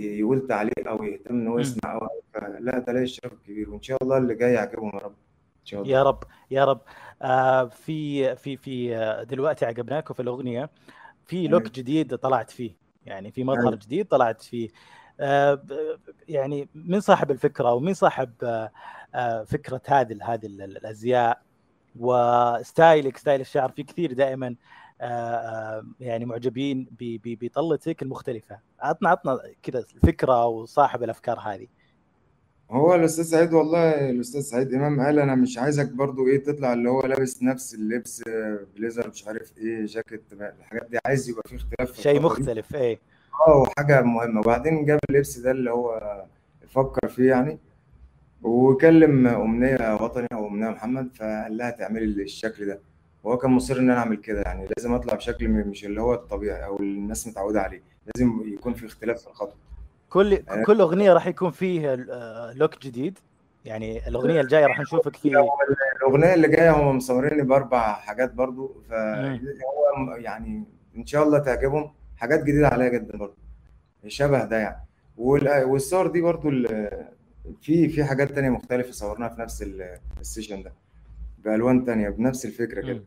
[0.00, 1.58] يقول تعليق أو يهتم إن هو.
[1.58, 2.08] يسمع أو
[2.60, 5.14] لا ده ليه الشرف الكبير وإن شاء الله اللي جاي يعجبهم يا رب
[5.72, 6.80] يا رب يا رب.
[7.22, 10.70] آه في في في آه، دلوقتي عجبناكم في الأغنية
[11.24, 11.72] في look أيوة.
[11.74, 12.76] جديد طلعت فيه
[13.06, 13.76] يعني في مظهر أيوة.
[13.76, 14.68] جديد طلعت فيه.
[15.20, 15.62] آه
[16.28, 18.70] يعني من صاحب الفكرة ومين صاحب آه
[19.14, 21.42] آه فكرة هذه هذه ال- الأزياء
[21.96, 24.54] و style ك style الشعر في كثير دائما
[25.00, 28.58] آه يعني معجبين بطلتك المختلفة.
[28.80, 31.66] عطنا عطنا كذا الفكرة وصاحب الأفكار هذه.
[32.70, 36.90] هو الأستاذ سعيد والله الأستاذ سعيد إمام قال أنا مش عايزك برضو إيه تطلع اللي
[36.90, 41.56] هو لابس نفس اللبس آه، بليزر مش عارف إيه جاكيت الحاجات دي عايز يبقى فيه
[41.56, 42.20] اختلاف في شيء.
[42.20, 42.98] مختلف إيه.
[43.48, 44.40] آه وحاجة مهمة.
[44.40, 46.24] وبعدين جاب اللبس ده اللي هو
[46.68, 47.58] فكر فيه يعني
[48.42, 52.80] وكلم أمنية وطني أو أمنية محمد فقال لها تعملي الشكل ده.
[53.24, 56.14] وهو كان مصر إن أنا أعمل كده يعني لازم أطلع بشكل م- مش اللي هو
[56.14, 57.82] الطبيعي أو اللي الناس متعودة عليه
[58.14, 59.67] لازم يكون في اختلاف في الخطوة.
[60.10, 60.62] كل آه.
[60.66, 63.18] كل أغنية راح يكون فيه آه، لوك جديد.
[63.64, 65.28] يعني الأغنية الجاية راح نشوفك في
[66.02, 68.82] الأغنية اللي جاية هم مصوريني بأربع حاجات برضو.
[68.90, 70.64] فهو م- يعني
[70.96, 71.90] إن شاء الله تعجبهم.
[72.16, 73.34] حاجات جديدة عليا جدا برضو.
[74.06, 74.84] شبه ده يعني.
[75.18, 76.50] وال- والصور دي برضو
[77.62, 80.72] في في حاجات تانية مختلفة صورناها في نفس ال- session ده.
[81.44, 83.02] بألوان تانية بنفس الفكرة كده.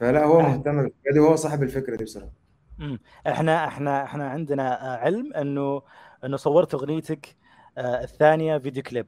[0.00, 1.18] فلا هو مهتم بالفكرة دي.
[1.20, 2.30] وهو صاحب الفكرة دي بصراحة.
[2.78, 2.98] مم.
[3.26, 5.82] إحنا إحنا إحنا عندنا آه، علم إنه
[6.24, 7.36] إنه صورت أغنيتك
[7.78, 9.06] آه، الثانية فيديو كليب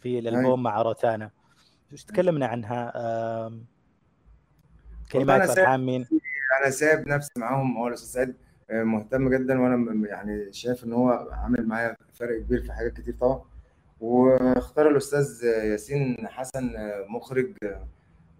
[0.00, 0.20] في أيوة.
[0.20, 1.30] الالبوم مع روتانا.
[1.92, 3.64] إيش تكلمنا عنها؟ آم،
[5.12, 6.06] كلمات والحان مين؟
[6.62, 8.34] أنا سايب نفسي معاهم هو الأستاذ سعيد
[8.70, 12.92] آه، مهتم جدا وأنا م- يعني شايف إن هو عامل معايا فرق كبير في حاجات
[13.00, 13.42] كتير طبعا.
[14.00, 17.86] واختار الأستاذ ياسين حسن آه، مخرج آه،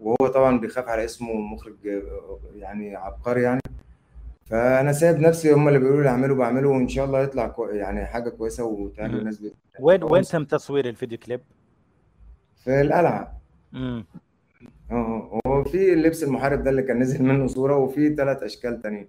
[0.00, 3.60] وهو طبعا بيخاف على اسمه مخرج آه، يعني عبقري يعني.
[4.50, 7.66] فأنا سايب نفسي هم اللي بيقولوا لي اعمله بعمله وإن شاء الله يطلع كو...
[7.66, 9.18] يعني حاجة كويسة وتعمل.
[9.18, 9.54] الناس بت...
[9.80, 11.40] وين وين تم تصوير الفيديو كليب؟
[12.56, 13.40] في القلعة
[13.72, 14.06] مم.
[14.90, 19.08] آه هو في اللبس المحارب ده اللي كان نزل منه صورة وفي ثلاث أشكال تانيين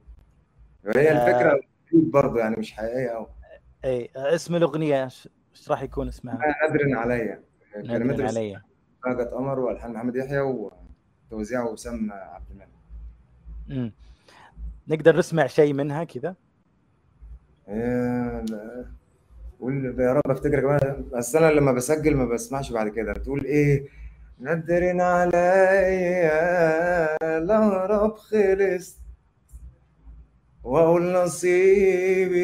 [0.86, 1.60] وهي الفكرة
[1.94, 3.28] برضه يعني مش حقيقية قوي
[3.86, 5.30] اي آه، اسم الأغنية إيش
[5.70, 7.44] راح يكون اسمها؟ نادر عليا
[7.84, 8.62] نادر علي
[9.06, 13.92] رجت قمر والحان محمد يحيى وتوزيع وسام عبد المنعم.
[14.88, 16.36] نقدر نسمع شيء منها كذا؟
[17.70, 18.46] إيه،
[20.00, 23.14] يا رب افتكر كمان بس أنا لما بسجل ما بسمعش بعد كده.
[23.14, 23.88] بتقول إيه؟
[24.40, 26.38] ندرن عليا
[27.38, 28.98] الهرب خلص
[30.64, 32.40] وأقول نصيبي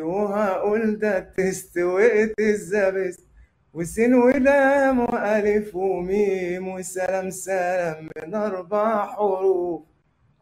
[0.00, 3.24] وهقول ده تستويت الزبس
[3.74, 9.91] وسين ولام وألف وميم وسلام سلام من أربع حروف.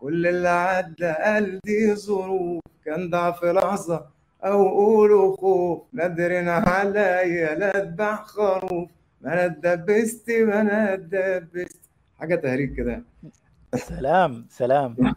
[0.00, 2.62] كل اللي عدى قال دي ظروف.
[2.84, 4.06] كان ضعف لحظة
[4.44, 8.90] أو قولوا خوف نادرين عليا لا أذبح خروف.
[9.20, 11.80] ما أنا اتدبست ما أنا اتدبست.
[12.18, 13.02] حاجة تهريج كده.
[13.74, 14.96] سلام سلام.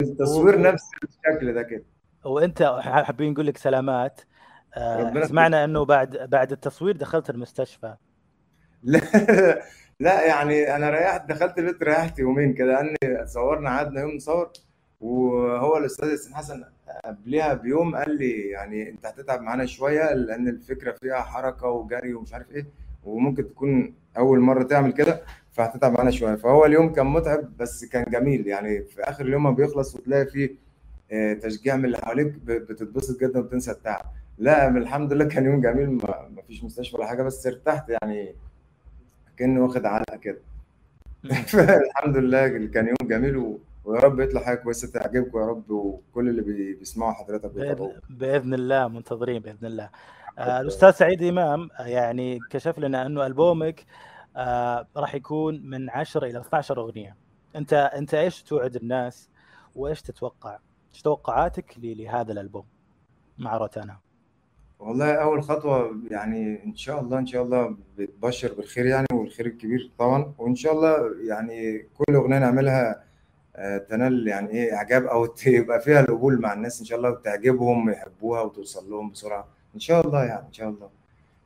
[0.00, 1.84] التصوير نفس الشكل ده كده.
[2.24, 4.20] وأنت حابين نقول لك سلامات.
[4.76, 7.94] آه، سمعنا إنه بعد بعد التصوير دخلت المستشفى.
[8.82, 9.00] لا
[10.02, 14.50] لا يعني أنا ريحت دخلت البيت ريحت يومين كده لأن صورنا قعدنا يوم نصور
[15.00, 16.64] وهو الأستاذ ياسين حسن
[17.04, 22.34] قبلها بيوم قال لي يعني أنت هتتعب معانا شوية لأن الفكرة فيها حركة وجري ومش
[22.34, 22.66] عارف إيه
[23.04, 26.34] وممكن تكون أول مرة تعمل كده فهتتعب معانا شوية.
[26.34, 30.54] فهو اليوم كان متعب بس كان جميل يعني في آخر اليوم ما بيخلص وتلاقي فيه
[31.12, 34.04] آه، تشجيع من اللي حواليك بتتبسط جدا وبتنسى التعب.
[34.38, 38.34] لا الحمد لله كان يوم جميل ما فيش مستشفى ولا حاجة بس ارتحت يعني
[39.36, 40.38] كأني واخد علقة كده.
[41.52, 43.60] فالحمد لله كان يوم جميل و...
[43.84, 46.74] ويا رب يطلع حاجة كويسة تعجبكم يا رب وكل اللي بي...
[46.74, 49.90] بيسمعوا حضرتك ويتابعوك بإذن, بإذن الله منتظرين بإذن الله.
[50.38, 53.84] آه، الأستاذ سعيد إمام آه، يعني كشف لنا أنه ألبومك
[54.36, 57.16] آه، راح يكون من 10 إلى 12 أغنية.
[57.56, 59.30] أنت أنت إيش توعد الناس
[59.74, 60.58] وإيش تتوقع؟
[60.92, 62.64] إيش توقعاتك لهذا الألبوم؟
[63.38, 63.98] مع روتانا؟
[64.82, 69.90] والله أول خطوة يعني إن شاء الله إن شاء الله بتبشر بالخير يعني والخير الكبير
[69.98, 70.32] طبعا.
[70.38, 70.96] وإن شاء الله
[71.28, 73.04] يعني كل أغنية نعملها
[73.56, 76.80] آه، تنال يعني إيه إعجاب أو تبقى فيها القبول مع الناس.
[76.80, 79.48] إن شاء الله وتعجبهم ويحبوها وتوصل لهم بسرعة.
[79.74, 80.88] إن شاء الله يعني إن شاء الله.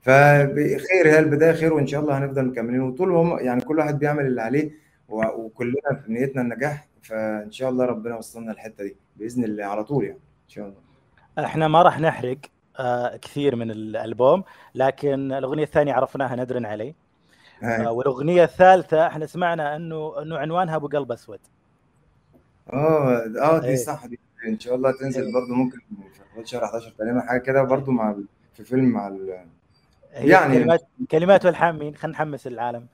[0.03, 2.81] فخير هي البدايه خير وإن شاء الله هنفضل مكملين.
[2.81, 4.71] وطول ما هم يعني كل واحد بيعمل اللي عليه
[5.09, 6.89] وكلنا في نيتنا النجاح.
[7.03, 10.17] فإن شاء الله ربنا يوصلنا الحته دي بإذن الله على طول يعني.
[10.19, 11.47] إن شاء الله.
[11.47, 12.39] إحنا ما راح نحرق.
[13.23, 16.95] كثير من الألبوم لكن الأغنية الثانية عرفناها ندرن علي.
[17.63, 21.39] آه، والأغنية الثالثة إحنا سمعنا إنه إنه عنوانها أبو قلب أسود
[22.73, 23.71] آه آه إيه.
[23.71, 25.33] دي صح دي إن شاء الله تنزل إيه.
[25.33, 25.79] برضو ممكن
[26.35, 28.15] في شهر 11 تقريبا حاجة كده برضو مع
[28.55, 29.45] في فيلم مع ال-
[30.13, 32.87] هي يعني- كلمات كلمات والحان مين خلينا نحمس العالم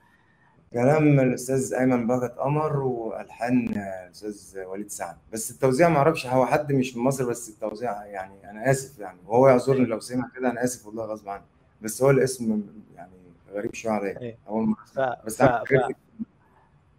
[0.73, 5.15] كلام الأستاذ أيمن بهجت قمر وألحان الأستاذ وليد سعد.
[5.33, 9.17] بس التوزيع ما أعرفش هو حد مش من مصر بس التوزيع يعني أنا آسف يعني.
[9.25, 11.43] وهو يعذرني لو سمع كده أنا آسف والله غصب عني.
[11.81, 12.63] بس هو الاسم
[12.95, 13.11] يعني
[13.53, 14.21] غريب شوية عليا.
[14.21, 14.37] إيه.
[14.47, 14.99] أول مرة ف...
[15.25, 15.45] بس ف...
[15.45, 15.73] ف...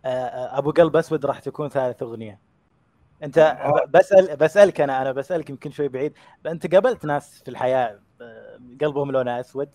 [0.04, 2.38] آه، آه، أبو قلب أسود راح تكون ثالث أغنية.
[3.22, 3.84] أنت آه.
[3.88, 6.12] بسال بسألك أنا أنا بسألك يمكن شوي بعيد.
[6.46, 7.98] أنت قابلت ناس في الحياة
[8.80, 9.68] قلبهم لونه أسود؟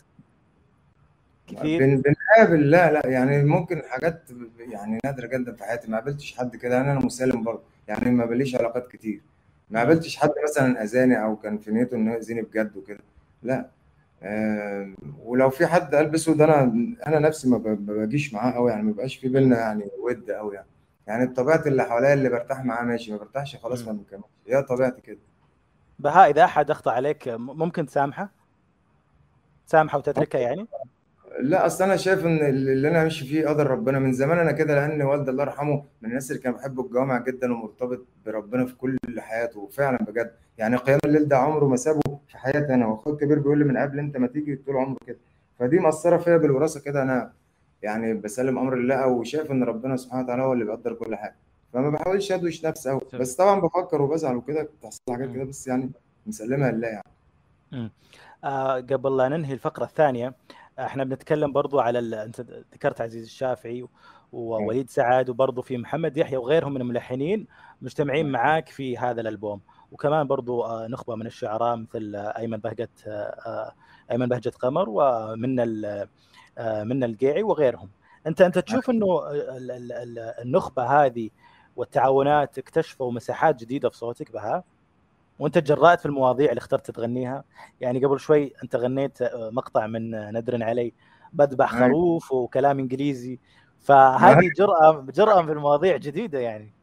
[1.48, 6.38] كثير؟ بن بنقابل لا لا يعني ممكن حاجات يعني نادرة جدا في حياتي ما قابلتش
[6.38, 9.22] حد كده أنا مسالم برضه يعني ما بليش علاقات كتير
[9.70, 13.00] ما قابلتش حد مثلا أذاني أو كان في نيته إنه يأذيني بجد وكده
[13.44, 13.70] لا
[14.24, 16.64] آه ولو في حد قلب أسود أنا
[17.08, 20.68] أنا نفسي ما بجيش معاه قوي يعني ما بيبقاش في بينا يعني ود قوي يعني
[21.08, 25.02] يعني بطبيعة اللي حواليا اللي برتاح معاه ماشي ما برتاحش خلاص ما بنكملش هي طبيعتي
[25.02, 25.20] كده.
[26.00, 28.30] بهاء إذا أحد اخطا عليك ممكن تسامحه؟
[29.68, 30.68] تسامحه وتتركه يعني؟
[31.40, 34.00] لا أصل أنا شايف إن اللي أنا ماشي فيه قدر ربنا.
[34.00, 37.54] من زمان أنا كده لأن والدي الله يرحمه من الناس اللي كان بيحب الجوامع جدا
[37.54, 40.32] ومرتبط بربنا في كل حياته فعلا بجد.
[40.58, 42.88] يعني قيام الليل ده عمره ما سابه في حياتي أنا.
[42.88, 45.18] وأخويا الكبير بيقول لي من قبل أنت ما تيجي طول عمره كده.
[45.60, 47.02] فدي مأثرة فيا بالوراثة كده.
[47.02, 47.34] أنا
[47.82, 51.36] يعني بسلم أمر الله وشايف إن ربنا سبحانه وتعالى هو اللي بيقدر كل حاجة.
[51.74, 54.64] فما بحاولش أدوش نفسي قوي بس طبعا بفكر وبزعل وكده.
[54.64, 55.92] بتحصل حاجات كده بس يعني
[56.26, 57.92] مسلمها لله يعني.
[58.44, 60.34] آه قبل لا ننهي الفقرة الثانية
[60.86, 62.14] إحنا بنتكلم برضو على ال...
[62.14, 62.42] انت
[62.74, 63.88] ذكرت عزيز الشافعي
[64.32, 67.48] ووليد سعد وبرضو في محمد يحيى وغيرهم من الملحنين
[67.82, 68.32] مجتمعين.
[68.32, 69.62] معاك في هذا الألبوم.
[69.92, 73.72] وكمان برضو آه، نخبة من الشعراء مثل آه، أيمن بهجت آه،
[74.12, 76.08] أيمن بهجت قمر ومن ال-
[76.60, 77.90] من القيعي وغيرهم.
[78.28, 81.30] انت أنت تشوف إنه ال- ال- ال- النخبة هذه
[81.76, 84.64] والتعاونات اكتشفوا مساحات جديدة في صوتك بها؟
[85.40, 87.44] وانت تجرأت في المواضيع اللي اخترت تغنيها؟
[87.82, 90.94] يعني قبل شوي انت غنيت آه، مقطع من آه، ندر علي
[91.34, 91.88] بذبح أيوة.
[91.88, 93.40] خروف وكلام إنجليزي.
[93.80, 96.74] فهذه جرأة جرأة في المواضيع جديدة يعني.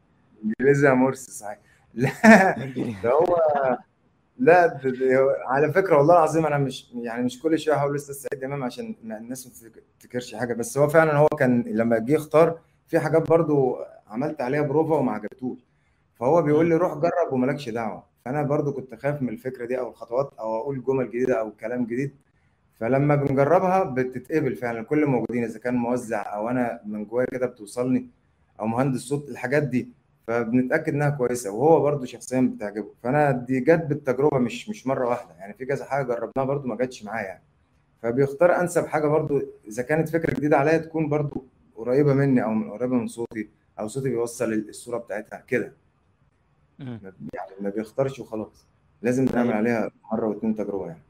[0.43, 1.59] إنجليزي يا مرسي صحيح.
[1.97, 3.37] لا هو
[4.39, 4.79] لا
[5.47, 8.95] على فكرة والله العظيم أنا مش يعني مش كل شوية هقول أستاذ سعيد إمام عشان
[9.03, 10.53] الناس ما تفتكرش حاجة.
[10.53, 15.11] بس هو فعلا هو كان لما جه يختار في حاجات برضو عملت عليها بروفا وما
[15.11, 15.59] عجبتوش.
[16.15, 18.03] فهو بيقول لي روح جرب ومالكش دعوة.
[18.27, 21.85] فأنا برضو كنت خايف من الفكرة دي أو الخطوات أو أقول جمل جديدة أو كلام
[21.85, 22.11] جديد.
[22.79, 24.83] فلما بنجربها بتتقبل فعلا.
[24.83, 28.07] كل الموجودين إذا كان موزع أو أنا من جوايا كده بتوصلني
[28.59, 29.87] أو مهندس صوت الحاجات دي.
[30.27, 32.89] فبنتأكد إنها كويسة وهو برضو شخصيا بتعجبه.
[33.03, 35.35] فأنا دي جت بالتجربة مش مش مرة واحدة.
[35.39, 37.43] يعني في كذا حاجة جربناها برضو ما جاتش معايا يعني.
[38.01, 42.69] فبيختار أنسب حاجة برضو إذا كانت فكرة جديدة عليا تكون برضو قريبة مني أو من
[42.71, 45.73] قريبة من صوتي أو صوتي بيوصل الصورة بتاعتها كده.
[46.79, 48.65] يعني ما بيختارش وخلاص.
[49.01, 51.01] لازم نعمل عليها مرة واتنين تجربة يعني.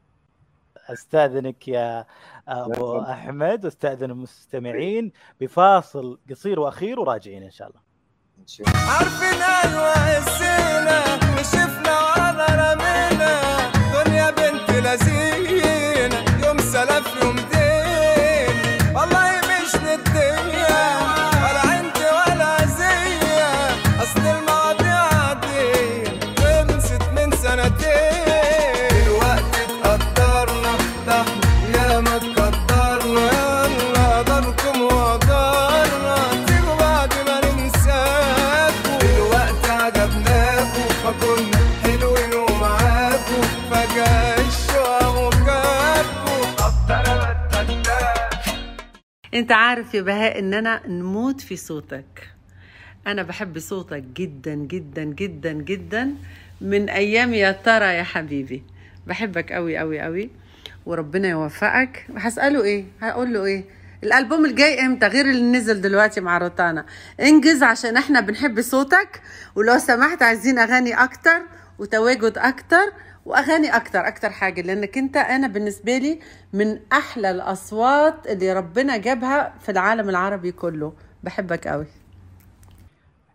[0.88, 2.06] أستأذنك يا
[2.48, 3.00] أبو.
[3.00, 7.80] أحمد واستاذن المستمعين بفاصل قصير وأخير وراجعين إن شاء الله.
[8.38, 8.78] إن شاء الله.
[8.80, 11.97] عارفين أيوه السنة نشفنا
[49.38, 52.28] انت عارف يا بهاء ان أنا نموت في صوتك.
[53.06, 56.14] أنا بحب صوتك جدا جدا جدا جدا.
[56.60, 58.62] من أيام يا ترى يا حبيبي.
[59.06, 60.30] بحبك قوي قوي قوي.
[60.86, 62.06] وربنا يوفقك.
[62.16, 63.64] هسأله إيه؟ هقول له إيه؟
[64.04, 66.86] الألبوم الجاي إمتى؟ غير اللي نزل دلوقتي مع روتانا.
[67.20, 69.20] انجز عشان إحنا بنحب صوتك.
[69.54, 71.40] ولو سمحت عايزين اغاني أكتر
[71.78, 72.92] وتواجد أكتر
[73.28, 76.18] وأغاني أكتر أكتر حاجة لأنك أنت أنا بالنسبة لي
[76.52, 80.92] من أحلى الأصوات اللي ربنا جابها في العالم العربي كله.
[81.22, 81.86] بحبك قوي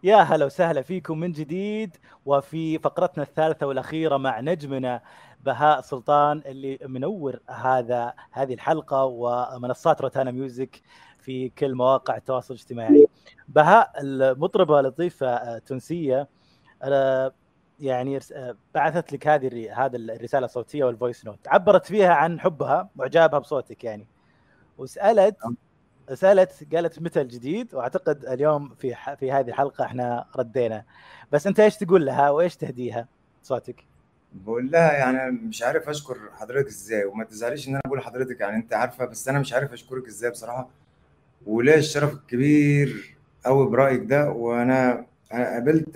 [0.04, 5.02] يا هلا وسهلا فيكم من جديد وفي فقرتنا الثالثة والأخيرة مع نجمنا
[5.46, 10.82] بهاء سلطان اللي منور هذا هذه الحلقة ومنصات روتانا ميوزك
[11.20, 13.06] في كل مواقع التواصل الاجتماعي.
[13.48, 16.28] بهاء المطربة لطيفة تونسية
[16.84, 17.34] آه،
[17.84, 18.20] يعني
[18.76, 23.84] بعثت لك هذه هذا الرسالة الصوتية وال voice note عبرت فيها عن حبها واعجابها بصوتك
[23.84, 24.08] يعني.
[24.78, 25.36] وسألت
[26.14, 29.14] سألت قالت متى الجديد وأعتقد اليوم في ح...
[29.14, 30.86] في هذه الحلقة إحنا ردينا.
[31.32, 33.08] بس أنت إيش تقول لها وإيش تهديها
[33.44, 33.86] صوتك؟
[34.34, 38.56] بقول لها يعني مش عارف أشكر حضرتك إزاي وما تزعليش إن أنا بقول لحضرتك يعني
[38.56, 40.70] أنت عارفة بس أنا مش عارف أشكرك إزاي بصراحة.
[41.46, 45.96] وليا الشرف الكبير قوي برأيك ده وأنا أنا قابلت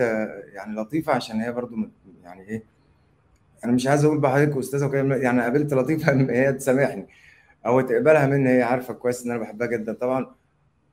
[0.53, 1.75] يعني لطيفة عشان هي برضو
[2.23, 2.63] يعني إيه
[3.63, 7.07] أنا مش عايز أقول بحضرتك أستاذة وكده يعني قابلت لطيفة هي تسامحني
[7.65, 10.35] أو تقبلها مني هي عارفة كويس إن أنا بحبها جدا طبعا.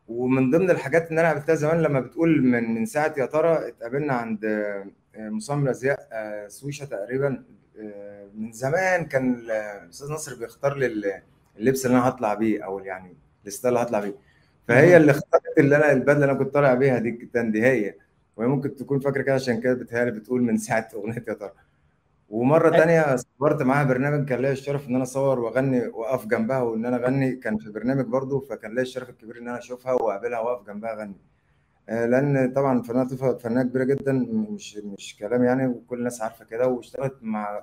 [0.08, 4.12] ومن ضمن الحاجات اللي أنا قابلتها زمان لما بتقول من من ساعة يا ترى اتقابلنا
[4.14, 4.84] عند آه،
[5.16, 7.44] مصمم الازياء آه، سويشة تقريبا
[7.80, 11.22] آه، من زمان كان ال- الأستاذ ناصر بيختار لي ال-
[11.58, 14.14] اللبس اللي أنا هطلع بيه أو يعني الستايل اللي هطلع بيه.
[14.68, 14.96] فهي.
[14.96, 17.94] اللي اختارت اللي أنا البدلة اللي أنا كنت طالع بيها دي كان دي هي
[18.36, 21.52] وهي ممكن تكون فاكرة كده عشان كده بتهيألي بتقول من ساعة أغنية يا ترى.
[22.30, 26.62] ومرة أي- تانية صورت معاها برنامج كان ليا الشرف إن أنا أصور وأغني وأقف جنبها
[26.62, 30.38] وإن أنا أغني كان في برنامج برضه فكان ليا الشرف الكبير إن أنا أشوفها وأقابلها
[30.40, 31.16] وأقف جنبها أغني.
[31.88, 34.12] آه، لأن طبعا فنانة لطيفه فنانة كبيرة جدا
[34.50, 37.62] مش مش كلام يعني وكل الناس عارفة كده واشتغلت مع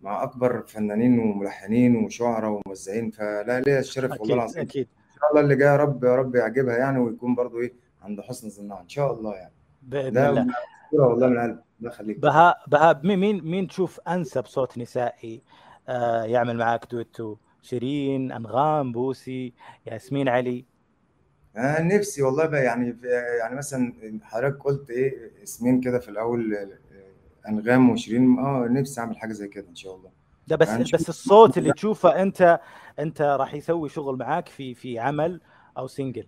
[0.00, 4.62] مع أكبر فنانين وملحنين وشعراء وموزعين فلا ليا الشرف والله العظيم.
[4.62, 4.88] أكيد.
[5.14, 8.20] إن شاء الله اللي جاي يا رب يا رب يعجبها يعني ويكون برضه إيه عند
[8.20, 9.52] حسن ظنها إن شاء الله يعني.
[9.90, 10.46] بإذن ده الله.
[10.92, 11.58] والله من قلبي.
[11.80, 12.18] الله يخليك.
[12.18, 15.42] بهاء بهاء مين مين تشوف أنسب صوت نسائي؟
[15.88, 19.52] آه يعمل معاك دويتو شيرين أنغام بوسي
[19.86, 20.64] ياسمين علي؟
[21.56, 22.96] أنا نفسي والله بقى يعني
[23.40, 26.68] يعني مثلا حضرتك قلت إيه اسمين كده في الأول
[27.48, 30.10] أنغام وشيرين آه نفسي أعمل حاجة زي كده إن شاء الله.
[30.46, 31.00] ده بس هنشوف.
[31.00, 32.60] بس الصوت اللي تشوفه أنت
[32.98, 35.40] أنت راح يسوي شغل معاك في في عمل
[35.78, 36.26] أو single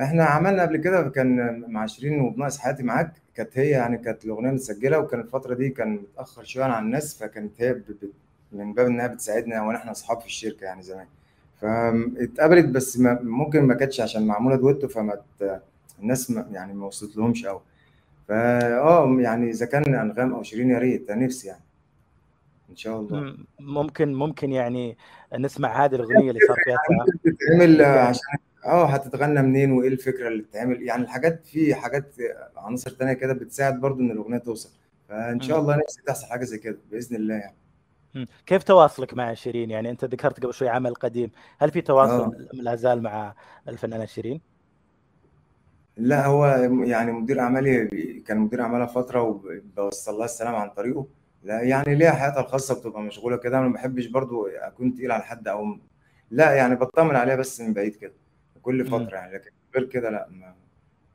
[0.00, 4.50] إحنا عملنا قبل كده كان مع شيرين وبناقص حياتي معاك كانت هي يعني كانت الأغنية
[4.50, 8.12] متسجلة وكان الفترة دي كان متأخر شوية عن الناس فكانت هي ب- ب-
[8.52, 11.06] من باب إنها بتساعدنا وإحنا أصحاب في الشركة يعني زمان.
[11.60, 15.62] فاتقابلت بس ما ممكن ما كانتش عشان معمولة duetto فما ت-
[16.00, 17.60] الناس ما يعني ما وصلت لهمش قوي
[18.28, 21.62] فا آه يعني إذا كان أنغام أو شيرين يا ريت نفسي يعني.
[22.70, 23.36] إن شاء الله.
[23.60, 24.96] ممكن ممكن يعني
[25.38, 30.42] نسمع هذه الأغنية اللي صار فيها ممكن تتعمل عشان آه هتتغنى منين وإيه الفكرة اللي
[30.42, 32.14] بتتعمل؟ يعني الحاجات في حاجات
[32.56, 34.70] عناصر تانية كده بتساعد برضو إن الأغنية توصل.
[35.08, 35.60] فإن شاء.
[35.60, 37.56] الله نفسي تحصل حاجة زي كده بإذن الله يعني.
[38.14, 38.26] مم.
[38.46, 42.74] كيف تواصلك مع شيرين؟ يعني أنت ذكرت قبل شوي عمل قديم هل في تواصل لا
[42.74, 43.34] زال مع
[43.68, 44.40] الفنانة شيرين؟
[45.96, 46.46] لا هو
[46.84, 47.86] يعني مدير أعمالي
[48.26, 51.06] كان مدير أعمالها فترة وبوصل لها السلام عن طريقه.
[51.42, 55.22] لا يعني ليها حياتها الخاصة بتبقى مشغولة كده أنا ما بحبش برضو أكون تقيل على
[55.22, 55.78] حد أو
[56.30, 58.12] لا يعني بطمن عليها بس من بعيد كده.
[58.62, 58.84] كل.
[58.86, 60.54] فترة يعني لكن غير كده لأ ما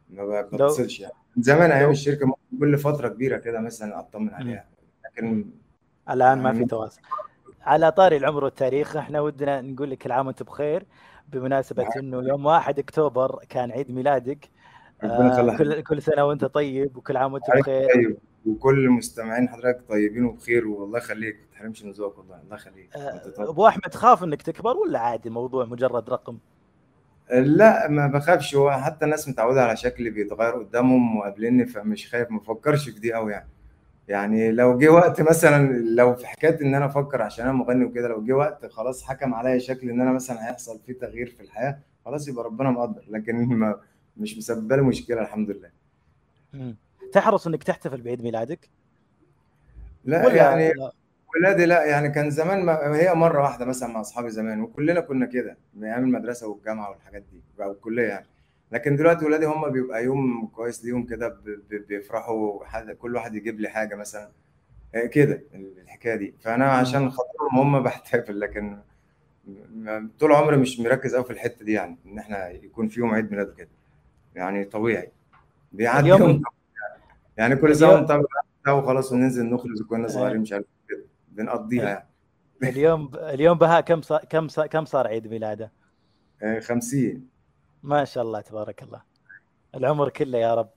[0.10, 1.14] ما بتصلش يعني.
[1.38, 4.66] زمان أيام الشركة ممكن كل فترة كبيرة كده مثلا أطمن عليها
[5.06, 5.46] لكن
[6.10, 7.02] الآن ما يعني في ممكن- تواصل.
[7.62, 10.86] على طاري العمر والتاريخ إحنا ودنا نقول لك كل عام وأنت بخير.
[11.30, 14.50] بمناسبة إنه يوم 1 أكتوبر كان عيد ميلادك
[15.04, 17.88] آه كل كل سنة وأنت طيب وكل عام وأنت بخير.
[17.94, 22.96] طيب وكل المستمعين حضرتك طيبين وبخير والله يخليك ما تحرمش من ذوقك والله الله يخليك.
[22.96, 23.48] آه طيب.
[23.48, 26.38] أبو أحمد تخاف إنك تكبر ولا عادي الموضوع مجرد رقم؟
[27.32, 28.56] لا ما بخافش.
[28.56, 33.14] هو حتى الناس متعودة على شكلي بيتغير قدامهم وقابليني فمش خايف ما بفكرش في دي
[33.14, 33.48] قوي يعني.
[34.08, 38.08] يعني لو جه وقت مثلا لو في حكاية إن أنا أفكر عشان أنا مغني وكده
[38.08, 41.80] لو جه وقت خلاص حكم عليا شكل إن أنا مثلا هيحصل فيه تغيير في الحياة
[42.06, 43.04] خلاص يبقى ربنا مقدر.
[43.10, 43.80] لكن ما
[44.18, 45.70] مش مسببه لي مشكلة الحمد لله.
[46.54, 46.76] مم.
[47.14, 48.70] تحرص إنك تحتفل بعيد ميلادك؟
[50.06, 50.92] لا ولا يعني لا؟
[51.36, 55.26] ولادي لا يعني كان زمان ما هي مرة واحدة مثلا مع أصحابي زمان وكلنا كنا
[55.26, 58.26] كده من أيام المدرسة والجامعة والحاجات دي أو الكليه يعني.
[58.72, 63.36] لكن دلوقتي ولادي هم بيبقى يوم كويس ليهم كده ب- ب- بيفرحوا حد كل واحد
[63.36, 64.30] يجيب لي حاجة مثلا
[64.96, 65.42] آه، كده
[65.84, 66.34] الحكاية دي.
[66.42, 68.78] فأنا عشان خاطرهم هم بحتفل لكن
[69.76, 73.10] م- طول عمري مش مركز قوي في الحتة دي يعني إن إحنا يكون في يوم
[73.14, 73.70] عيد ميلاد كده
[74.36, 75.12] يعني طبيعي.
[75.72, 76.42] بيعدي يوم.
[77.38, 78.26] يعني كل سنة اليوم- وأنت
[78.66, 80.66] طيب وخلاص وننزل نخرج وكنا صغيرين مش عارف
[81.38, 81.84] بنقضيها.
[82.62, 85.72] يعني اليوم اليوم بهاء كم صار كم صار كم صار عيد ميلاده؟
[86.44, 87.28] آه، 50
[87.84, 89.02] ما شاء الله تبارك الله.
[89.76, 90.70] العمر كله يا رب.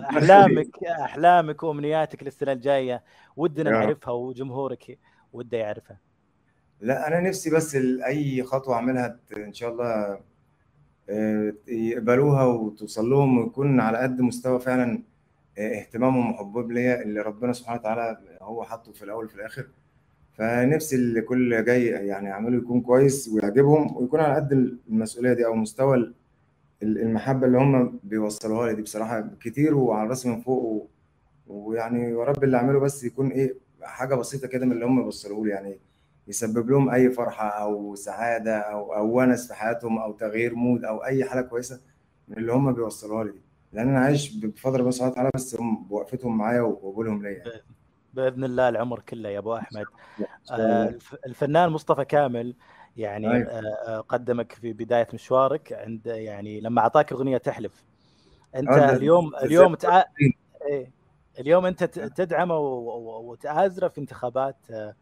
[0.00, 3.02] أحلامك أحلامك وأمنياتك للسنة الجاية
[3.36, 3.70] ودنا.
[3.70, 4.98] نعرفها وجمهورك
[5.32, 5.98] وده يعرفها
[6.80, 7.74] لا أنا نفسي بس
[8.06, 10.20] أي خطوة أعملها إن شاء الله
[11.10, 15.02] آه، يقبلوها وتوصل لهم ويكون على قد مستوى فعلا
[15.58, 19.68] آه، اهتمامهم وحبهم ليا اللي ربنا سبحانه وتعالى هو حاطه في الأول وفي الآخر.
[20.38, 24.52] فنفسي اللي كل جاي يعني يعمله يكون كويس ويعجبهم ويكون على قد
[24.88, 26.14] المسؤولية دي أو مستوى ال-
[26.82, 30.86] المحبة اللي هم بيوصلوها لي دي بصراحة كتير وعلى راسي من فوق و...
[31.46, 35.44] ويعني يا رب اللي أعمله بس يكون إيه حاجة بسيطة كده من اللي هم بيوصلوه
[35.46, 35.78] لي يعني
[36.28, 41.04] يسبب لهم أي فرحة أو سعادة أو أو ونس في حياتهم أو تغيير مود أو
[41.04, 41.80] أي حاجة كويسة
[42.28, 43.40] من اللي هم بيوصلوها لي دي
[43.72, 47.50] لأن أنا عايش بفضل بس سبحانه وتعالى بس هم بوقفتهم معايا وقبولهم ليا يعني.
[48.12, 49.84] بإذن الله العمر كله يا أبو أحمد
[50.50, 50.94] آه،
[51.26, 52.54] الفنان مصطفى كامل
[52.96, 53.50] يعني أيوة.
[53.50, 57.84] آه، آه، قدمك في بداية مشوارك عند يعني لما أعطاك اغنيه تحلف
[58.56, 60.04] أنت اليوم اليوم تع...
[60.68, 60.90] إيه
[61.38, 64.94] اليوم أنت تدعمه وتآزره في انتخابات آه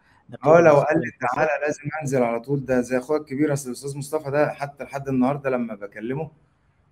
[0.60, 1.10] لو قال لي.
[1.20, 5.08] تعالى لازم أنزل على طول ده زي اخويا الكبير اصل الاستاذ مصطفى ده حتى لحد
[5.08, 6.30] النهارده لما بكلمه.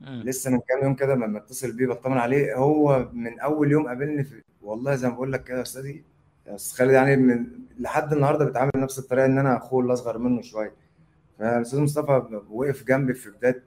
[0.00, 2.54] لسه من كام يوم كده لما اتصل بيه بطمن عليه.
[2.56, 6.02] هو من أول يوم قابلني في والله زي ما بقول لك كده يا أستاذي
[6.46, 7.46] أستاذ خالد يعني من
[7.78, 10.72] لحد النهارده بيتعامل نفس الطريقة إن أنا أخوه اللي اصغر منه شوية.
[11.38, 13.62] فالأستاذ مصطفى وقف جنبي في بداية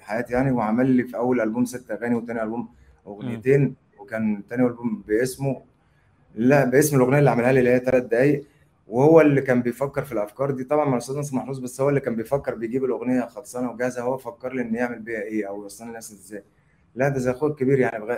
[0.00, 2.68] حياتي يعني وعمل لي في أول ألبوم ست أغاني وتاني ألبوم
[3.06, 5.62] أغنيتين وكان تاني ألبوم باسمه
[6.34, 8.44] لا باسم الأغنية اللي عملها لي اللي هي ثلاث دقايق.
[8.86, 10.64] وهو اللي كان بيفكر في الأفكار دي.
[10.64, 14.02] طبعا مع الأستاذ ناصر محروس بس هو اللي كان بيفكر بيجيب الأغنية خلصانة وجاهزة.
[14.02, 16.42] هو فكر لي إن يعمل بيها إيه أو يوصلها للناس إزاي.
[16.94, 18.16] لا ده زي اخوه الكبير يعني بغ...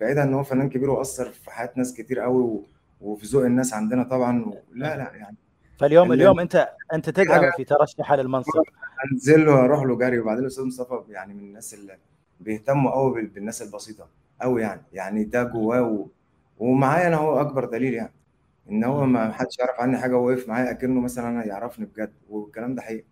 [0.00, 2.66] بعيد عن إن هو فنان كبير وأثر في حياة ناس كتير قوي و...
[3.00, 4.44] وفي ذوق الناس عندنا طبعا.
[4.44, 4.54] و...
[4.72, 5.36] لا لا يعني
[5.78, 8.50] فاليوم اليوم انت أنت تدعم في ترشحه للمنصب.
[9.12, 10.18] أنزل له أروح له جري.
[10.18, 11.96] وبعدين الأستاذ مصطفى يعني من الناس اللي
[12.40, 14.08] بيهتموا قوي بال- بالناس البسيطة
[14.42, 14.82] قوي يعني.
[14.92, 16.06] يعني ده جواه و...
[16.58, 18.12] ومعايا أنا هو أكبر دليل يعني.
[18.70, 22.74] إن هو ما حدش يعرف عني حاجة ووقف معايا أكنه مثلا أنا يعرفني بجد والكلام
[22.74, 23.04] ده حقيقي.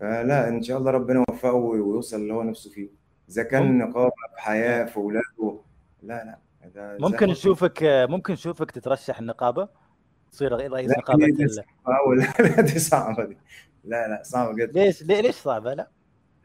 [0.00, 2.88] فلا إن شاء الله ربنا يوفقه ويوصل اللي هو نفسه فيه.
[3.28, 5.58] إذا كان نقابة في حياه في اولاده
[6.02, 6.38] لا لا
[6.74, 9.68] ده ممكن نشوفك ممكن نشوفك تترشح النقابة؟
[10.32, 11.46] تصير رئيس لا نقابة دي,
[11.88, 12.16] أوي.
[12.56, 13.36] لا دي صعبة دي.
[13.84, 14.84] لا لا صعبة جدا.
[14.84, 15.88] ليش ليش صعبة؟ لا.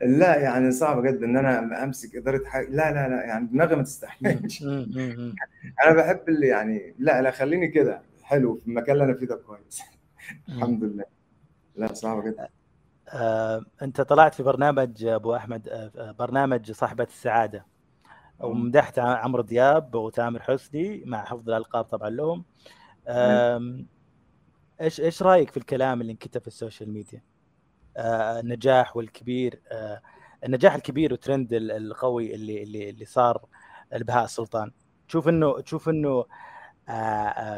[0.02, 3.84] لا يعني صعبة جدا إن أنا أمسك إدارة حاجة لا لا لا يعني دماغي ما
[3.84, 4.64] تستحملش.
[5.84, 8.02] أنا بحب اللي يعني لا لا خليني كده.
[8.32, 9.82] حلو في المكان اللي أنا فيه ده كويس.
[10.50, 11.06] الحمد لله.
[11.76, 12.50] لا صعبة جدا.
[13.10, 17.66] آه، أنت طلعت في برنامج أبو أحمد آه، آه، برنامج صاحبة السعادة.
[18.40, 22.46] ومدحت عمرو دياب وتامر حسني مع حفظ الألقاب طبعا لهم.
[23.08, 23.88] آم،
[24.82, 27.22] إيش إيش رأيك في الكلام اللي انكتب في السوشيال ميديا؟
[27.98, 30.02] آه، النجاح والكبير آه،
[30.46, 33.46] النجاح الكبير والترند ال- القوي اللي اللي اللي صار
[33.94, 34.72] لبهاء السلطان
[35.08, 36.26] تشوف إنه تشوف إنه آه، آه،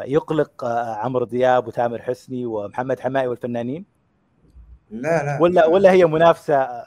[0.06, 3.86] يقلق آه، عمرو دياب وتامر حسني ومحمد حماقي والفنانين؟
[4.92, 6.86] لا لا ولا ولا هي منافسة؟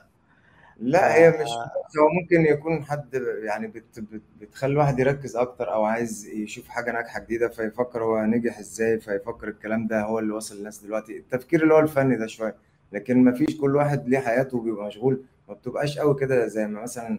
[0.80, 1.70] لا هي مش آه.
[2.00, 6.92] هو ممكن يكون حد يعني بت بت بتخلي الواحد يركز أكتر أو عايز يشوف حاجة
[6.92, 11.16] ناجحة جديدة فيفكر هو نجح إزاي فيفكر الكلام ده هو اللي وصل للناس دلوقتي.
[11.16, 12.54] التفكير اللي هو الفني ده شوية.
[12.92, 15.22] لكن ما فيش كل واحد ليه حياته وبيبقى مشغول.
[15.48, 17.18] ما بتبقاش قوي كده زي ما مثلا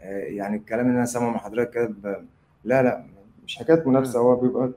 [0.00, 1.92] آه، يعني الكلام اللي أنا سامعه من حضرتك كده
[2.64, 3.04] لا لا
[3.50, 4.72] مش حكاية منافسة هو بيبقى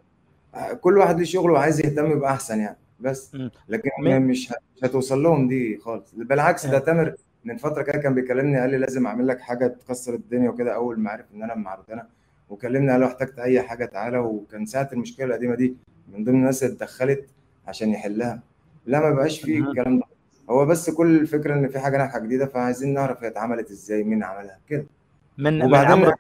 [0.82, 3.36] كل واحد ليه شغله وعايز يهتم يبقى احسن يعني بس.
[3.70, 3.90] لكن
[4.28, 4.54] مش
[4.84, 6.80] هتوصل لهم دي خالص بالعكس ده.
[6.80, 7.16] تامر
[7.46, 11.00] من فترة كده كان بيكلمني قال لي لازم أعمل لك حاجة تكسر الدنيا وكده أول
[11.00, 12.08] ما عرف إن أنا مع روتانا
[12.50, 15.76] وكلمني قال له احتجت أي حاجة تعالى وكان ساعة المشكلة القديمة دي
[16.14, 17.26] من ضمن الناس اللي اتدخلت
[17.68, 18.40] عشان يحلها
[18.86, 19.60] لا ما بقاش فيه.
[19.60, 20.06] الكلام ده
[20.50, 24.24] هو بس كل الفكرة إن في حاجة ناجحة جديدة فعايزين نعرف هي اتعملت إزاي مين
[24.24, 24.86] عملها كده
[25.38, 26.16] من من وبعدين على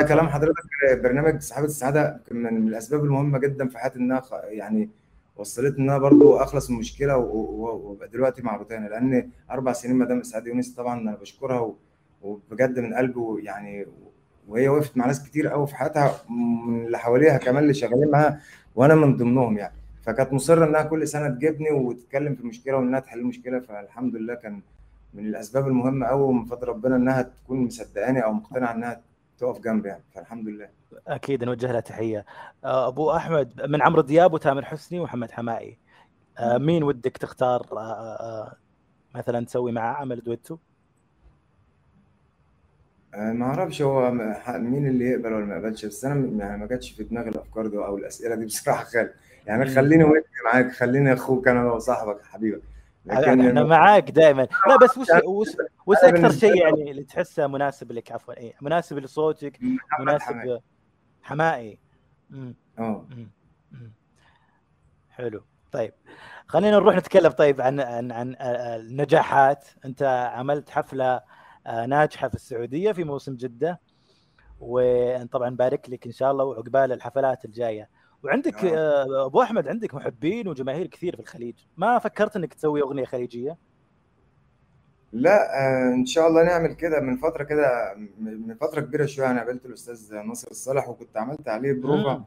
[0.00, 0.62] كلام حضرتك
[1.02, 4.90] برنامج صاحبة السعادة من الأسباب المهمة جدا في حياتي إنها خ- يعني
[5.36, 9.72] وصلت إن أنا برضو أخلص من المشكلة و- و- وأبقى دلوقتي مع روتانا لأن أربع
[9.72, 11.74] سنين مدام إسعاد يونس طبعا أنا بشكرها
[12.22, 13.86] وبجد من قلبي يعني
[14.48, 18.40] وهي وقفت مع ناس كتير قوي في حياتها من اللي حواليها كمان اللي شغالين معاها
[18.74, 19.74] وأنا من ضمنهم يعني.
[20.02, 24.60] فكانت مصرة إنها كل سنة تجيبني وتتكلم في المشكلة وإنها تحل المشكلة فالحمد لله كان
[25.14, 29.00] من الأسباب المهمة قوي ومن فضل ربنا إنها تكون مصدقاني أو مقتنعة إنها
[29.42, 30.68] تقف جنبي يعني فالحمد لله.
[31.06, 32.24] أكيد نوجه لها تحية.
[32.64, 35.78] آه، أبو أحمد من عمرو دياب وتامر حسني ومحمد حمائي
[36.38, 38.56] آه، مين ودك تختار؟ آه،
[39.14, 40.56] مثلا تسوي معاه عمل دويتو؟
[43.14, 44.10] ما أعرفش هو
[44.48, 47.76] مين اللي يقبل ولا ما يقبلش بس أنا يعني ما جاتش في دماغي الأفكار دي
[47.76, 48.84] أو الأسئلة دي بصراحة.
[48.84, 49.12] خالد
[49.46, 49.66] يعني.
[49.66, 52.62] خليني ودي معاك خليني أخوك أنا وصاحبك حبيبك.
[53.10, 55.48] إحنا معاك دائما لا بس وش وش,
[55.86, 59.60] وش أنا أكثر شيء يعني اللي تحسه مناسب لك؟ عفوا إيه مناسب لصوتك.
[60.00, 60.60] مناسب
[61.22, 61.78] حمائي.
[62.78, 63.06] آه.
[65.10, 65.44] حلو.
[65.72, 65.92] طيب
[66.46, 69.64] خلينا نروح نتكلم طيب عن عن عن النجاحات.
[69.84, 70.02] أنت
[70.34, 71.20] عملت حفلة
[71.66, 73.80] آه، ناجحة في السعودية في موسم جدة
[74.60, 77.88] وطبعا بارك لك إن شاء الله وعقبال الحفلات الجاية.
[78.22, 78.76] وعندك آه.
[78.76, 81.54] آه، أبو أحمد عندك محبين وجماهير كثير في الخليج.
[81.76, 83.56] ما فكرت إنك تسوي أغنية خليجية؟
[85.12, 89.40] لا آه، إن شاء الله نعمل كده من فترة كده من فترة كبيرة شوية أنا
[89.40, 92.24] قابلت الأستاذ ناصر الصالح وكنت عملت عليه بروفا.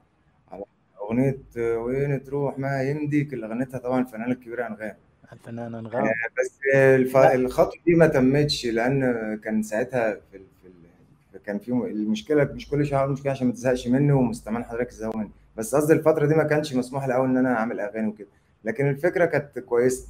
[0.52, 0.64] على
[1.02, 4.96] أغنية آه، وين تروح ما يمديك؟ اللي غنتها طبعا الفنانه الكبيره أنغام.
[5.34, 6.04] الفنان أنغام.
[6.40, 7.18] بس الف...
[7.18, 9.02] الخطوة دي ما تمتش لأن
[9.44, 10.44] كان ساعتها في, ال...
[10.62, 11.44] في ال...
[11.44, 15.16] كان في المشكلة مش كل شيء هعمل مشكله عشان ما تزهقش مني ومستمان حضرتك تزهق
[15.16, 18.28] مني بس قصدي الفترة دي ما كانش مسموح لي قوي إن أنا أعمل أغاني وكده.
[18.64, 20.08] لكن الفكرة كانت كويسة.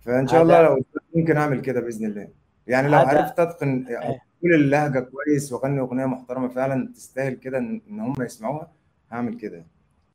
[0.00, 0.84] فإن شاء الله لو
[1.14, 2.28] ممكن أعمل كده بإذن الله.
[2.66, 3.98] يعني لو عرفت أتقن إيه.
[3.98, 8.70] أقول اللهجة كويس وأغني أغنية محترمة فعلا تستاهل كده إن إن هم يسمعوها
[9.10, 9.64] هعمل كده.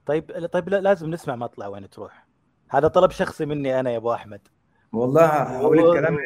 [0.05, 2.25] طيب طيب لا- لازم نسمع مطلع وين تروح.
[2.69, 4.41] هذا طلب شخصي مني أنا يا أبو أحمد.
[4.93, 6.17] والله هقول الكلام.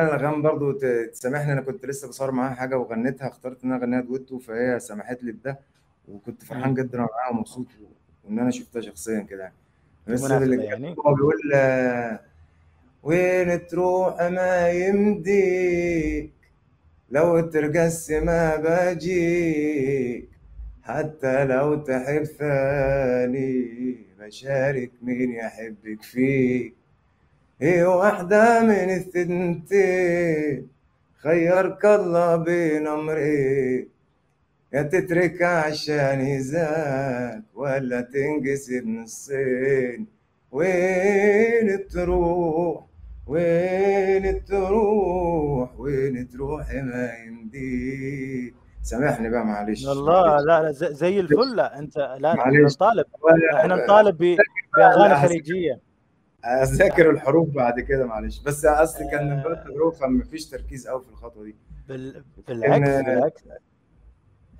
[0.00, 0.72] أنا الغام برضو
[1.12, 5.22] تسامحني أنا كنت لسه بصور معاها حاجة وغنيتها اخترت ان أنا اغنيها دويتو فهي سمحت
[5.24, 5.58] لي بده.
[6.08, 6.74] وكنت فرحان.
[6.74, 7.66] جدا معاها ومبسوط
[8.24, 9.42] وإن أنا شفتها شخصيا كده.
[9.42, 9.54] يعني
[10.06, 10.94] بس اللي يعني.
[11.06, 11.40] هو بيقول
[13.02, 16.30] وين تروح ما يمديك؟
[17.10, 20.28] لو ترقص ما باجيك.
[20.82, 26.74] حتى لو تحب ثاني بشارك مين يحبك فيك؟
[27.60, 30.68] هي واحدة من الثنتين.
[31.18, 33.88] خيرك الله بين أمرين
[34.74, 40.06] يا تترك عشان يزاك ولا تنقسم نصين
[40.52, 42.86] وين تروح؟
[43.26, 49.86] وين تروح؟ وين تروح ما يمديك سامحني بقى معلش.
[49.86, 50.36] والله.
[50.36, 51.56] لا لا زي زي الفل.
[51.56, 52.74] لا انت لا إحنا معلش.
[52.74, 53.04] نطالب
[53.54, 54.36] إحنا نطالب
[54.76, 55.80] بأغاني خليجية.
[56.44, 58.42] أذاكر الحروف بعد كده معلش.
[58.42, 61.56] بس أصل كان من باب التجربه فمفيش تركيز قوي في الخطوة دي.
[61.88, 62.24] بال...
[62.48, 63.42] بالعكس بالعكس.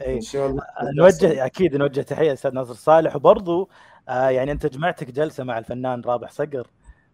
[0.01, 0.63] إن اي شاء الله
[0.99, 3.71] نوجه أكيد نوجه تحية أستاذ ناصر صالح وبرضو
[4.09, 6.67] آه يعني أنت جمعتك جلسة مع الفنان رابح صقر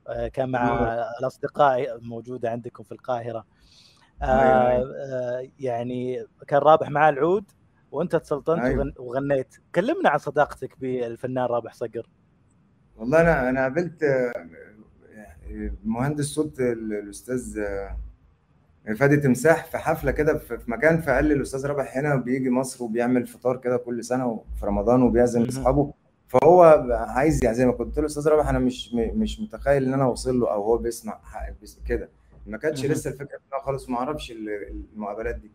[0.08, 1.04] آه كان مع نعم.
[1.20, 3.44] الأصدقاء موجودة عندكم في القاهرة
[4.22, 4.94] آه أيوة، أيوة.
[5.12, 7.44] آه يعني كان رابح معاه العود
[7.92, 8.78] وأنت تسلطنت أيوة.
[8.78, 12.08] وغن- وغنيت كلمنا عن صداقتك بالفنان رابح صقر
[12.96, 14.32] والله أنا أنا قابلت آه،
[15.10, 17.96] يعني مهندس صوت ال- الأستاذ آه،
[18.96, 22.84] فادي تمساح في حفلة كده في في مكان فقال لي الأستاذ رابح هنا بيجي مصر
[22.84, 25.42] وبيعمل فطار كده كل سنة في رمضان وبيعزم.
[25.42, 25.92] أصحابه.
[26.28, 27.74] فهو عايز يعزمك.
[27.74, 31.20] قلت له أستاذ رابح أنا مش مش متخيل إن أنا أوصل له أو هو بيسمع
[31.88, 32.08] كده.
[32.46, 32.86] ما كانتش.
[32.86, 35.50] لسه الفكرة بتاعه خالص وما أعرفش ال- المقابلات دي.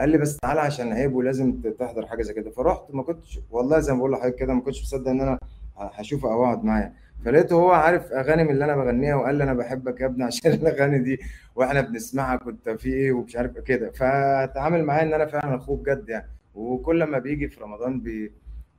[0.00, 2.50] قال لي بس تعالى عشان عيب ولازم تحضر حاجة زي كده.
[2.50, 5.38] فرحت ما كنتش والله زي ما بقول لحضرتك كده ما كنتش مصدق إن أنا
[5.78, 6.92] هشوفه أو اقعد معاه.
[7.24, 10.52] فلقيته هو عارف اغاني من اللي أنا بغنيها وقال لي أنا بحبك يا ابني عشان
[10.52, 11.18] الاغاني دي
[11.54, 13.90] وإحنا بنسمعها كنت في إيه ومش عارف كده.
[13.90, 16.26] فتعامل معايا ان أنا فعلا اخوه بجد يعني.
[16.54, 18.32] وكل ما بيجي في رمضان بي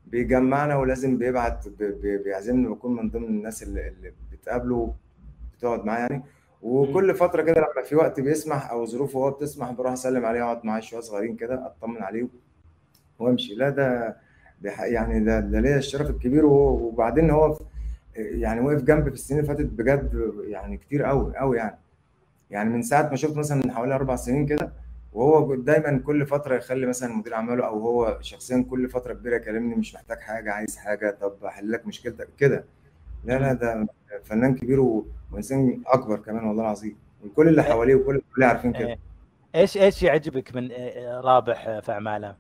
[0.08, 4.94] بيجمعنا ولازم بيبعت بي- بي- بيعزمني بكون من ضمن الناس اللي, اللي بتقابله
[5.58, 6.24] بتقعد معاه يعني.
[6.62, 10.66] وكل فترة كده لما في وقت بيسمح أو ظروفه هو بتسمح بروح أسلم عليه اقعد
[10.66, 12.28] معاه شوية صغيرين كده أطمن عليه
[13.20, 13.56] وأمشي.
[13.56, 14.18] لا ده
[14.64, 17.58] يعني ده ده ليا الشرف الكبير وبعدين هو
[18.16, 21.78] يعني وقف جنبي في السنين اللي فاتت بجد يعني كتير قوي قوي يعني.
[22.52, 24.72] يعني من ساعة ما شفت مثلا من حوالي أربع سنين كده
[25.14, 29.76] وهو دايما كل فترة يخلي مثلا مدير أعماله أو هو شخصيا كل فترة كبيرة يكلمني
[29.76, 32.66] مش محتاج حاجة عايز حاجة طب احل لك مشكلتك كده.
[33.26, 33.88] لا لا ده
[34.24, 34.80] فنان كبير
[35.32, 36.96] وإنسان أكبر كمان والله العظيم.
[37.26, 38.88] وكل اللي حواليه وكل اللي عارفين كده.
[38.88, 39.00] إيه.
[39.56, 42.36] إيش إيش يعجبك من آه، رابح آه، في اعماله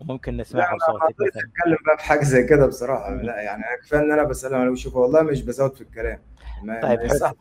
[0.00, 1.08] وممكن نسمعها لا، مثلا.
[1.10, 3.10] أتكلم بقى في حاجة زي كده بصراحة.
[3.10, 6.18] لا يعني كفاية إن أنا بسلم عليه وشوف والله مش بزود في الكلام.
[6.62, 7.04] ما طيب ما.
[7.04, 7.32] يصح.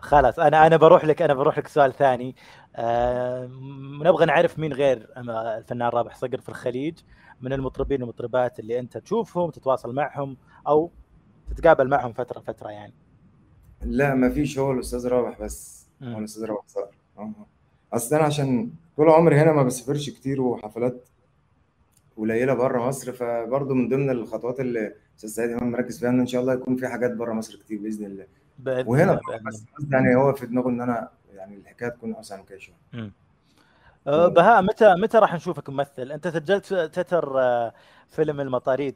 [0.00, 2.36] خلاص أنا أنا بروح لك أنا بروح لك سؤال ثاني.
[2.76, 3.50] آه
[4.04, 5.08] نبغى نعرف مين غير
[5.58, 6.98] الفنان رابح صقر في الخليج
[7.40, 10.36] من المطربين والمطربات اللي أنت تشوفهم تتواصل معهم
[10.68, 10.90] أو
[11.56, 12.94] تتقابل معهم فترة فترة يعني.
[13.82, 14.58] لا ما فيش.
[14.58, 15.88] هو الأستاذ رابح بس.
[16.02, 16.94] هو الأستاذ رابح صقر.
[17.92, 21.08] أصل أنا عشان طول عمري هنا ما بسافرش كتير وحفلات
[22.16, 26.26] قليلة بره مصر فبرضه من ضمن الخطوات اللي الاستاذ سعيد إمام مركز فيها إن ان
[26.26, 28.26] شاء الله يكون في حاجات بره مصر كتير بإذن الله.
[28.58, 32.44] بإذن وهنا بإذن بس يعني هو في دماغه إن أنا يعني الحكاية تكون أوسع من
[32.44, 33.10] كده شوية.
[34.06, 37.74] آه بهاء متى متى راح نشوفك ممثل؟ أنت سجلت تتر آه،
[38.08, 38.94] فيلم المطاريد.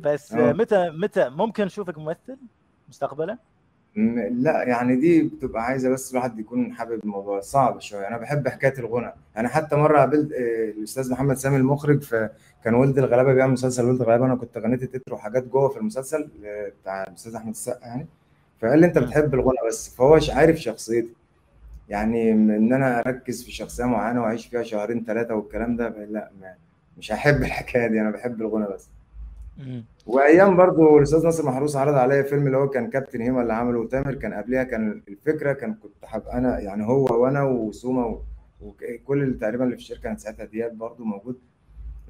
[0.00, 0.52] بس آه.
[0.52, 2.36] متى متى ممكن نشوفك ممثل
[2.88, 3.38] مستقبلا؟
[3.96, 8.08] م- لا يعني دي بتبقى عايزة بس الواحد يكون حابب الموضوع صعب شوية.
[8.08, 9.12] أنا بحب حكاية الغنى.
[9.36, 14.00] أنا حتى مرة قابلت آه، الأستاذ محمد سامي المخرج فكان ولد الغلابة بيعمل مسلسل ولد
[14.00, 14.26] الغلابة.
[14.26, 16.28] أنا كنت غنيت التتر وحاجات جوه في المسلسل
[16.82, 18.06] بتاع الأستاذ أحمد السقا يعني.
[18.60, 19.94] فقال لي أنت بتحب الغنى بس.
[19.96, 21.08] فهو ش- عارف شخصيتي.
[21.88, 26.30] يعني م- إن أنا أركز في شخصية معينة وأعيش فيها شهرين ثلاثة والكلام ده لا
[26.40, 26.54] ما
[26.98, 28.00] مش هحب الحكاية دي.
[28.00, 28.88] أنا بحب الغنى بس.
[30.06, 33.80] وايام برضو الاستاذ ناصر محروس عرض عليا فيلم اللي هو كان كابتن هيما اللي عمله
[33.80, 38.18] وتامر كان قبلها كان الفكرة كان كنت حابب أنا يعني هو وأنا وسوما
[38.60, 41.38] وكل اللي تقريبا اللي في الشركة كانت ساعتها دياب برضو موجود.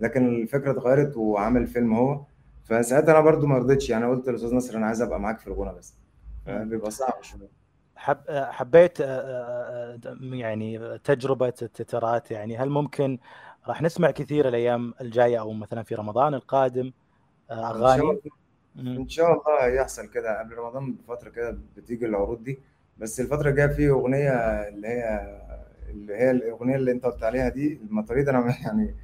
[0.01, 2.21] لكن الفكرة اتغيرت وعمل فيلم هو.
[2.65, 3.91] فساعتها أنا برضو ما رضيتش.
[3.91, 5.95] يعني قلت للأستاذ ناصر أنا عايز أبقى معاك في الغنى بس.
[6.47, 7.49] فبيبقى صعب شوية.
[7.97, 13.19] حب حبيت آه، آه، آه، يعني تجربة التترات يعني هل ممكن
[13.69, 16.93] راح نسمع كثير الأيام الجاية أو مثلا في رمضان القادم
[17.51, 18.03] آه، إن شاء أغاني.
[18.03, 18.21] الله.
[18.77, 18.97] مم.
[18.97, 20.39] إن شاء الله هيحصل كده.
[20.39, 22.59] قبل رمضان بفترة كده بتيجي العروض دي.
[22.99, 24.31] بس الفترة الجاية في أغنية
[24.69, 25.21] اللي هي
[25.91, 28.95] اللي هي الأغنية اللي أنت قلت عليها دي المطاريد أنا يعني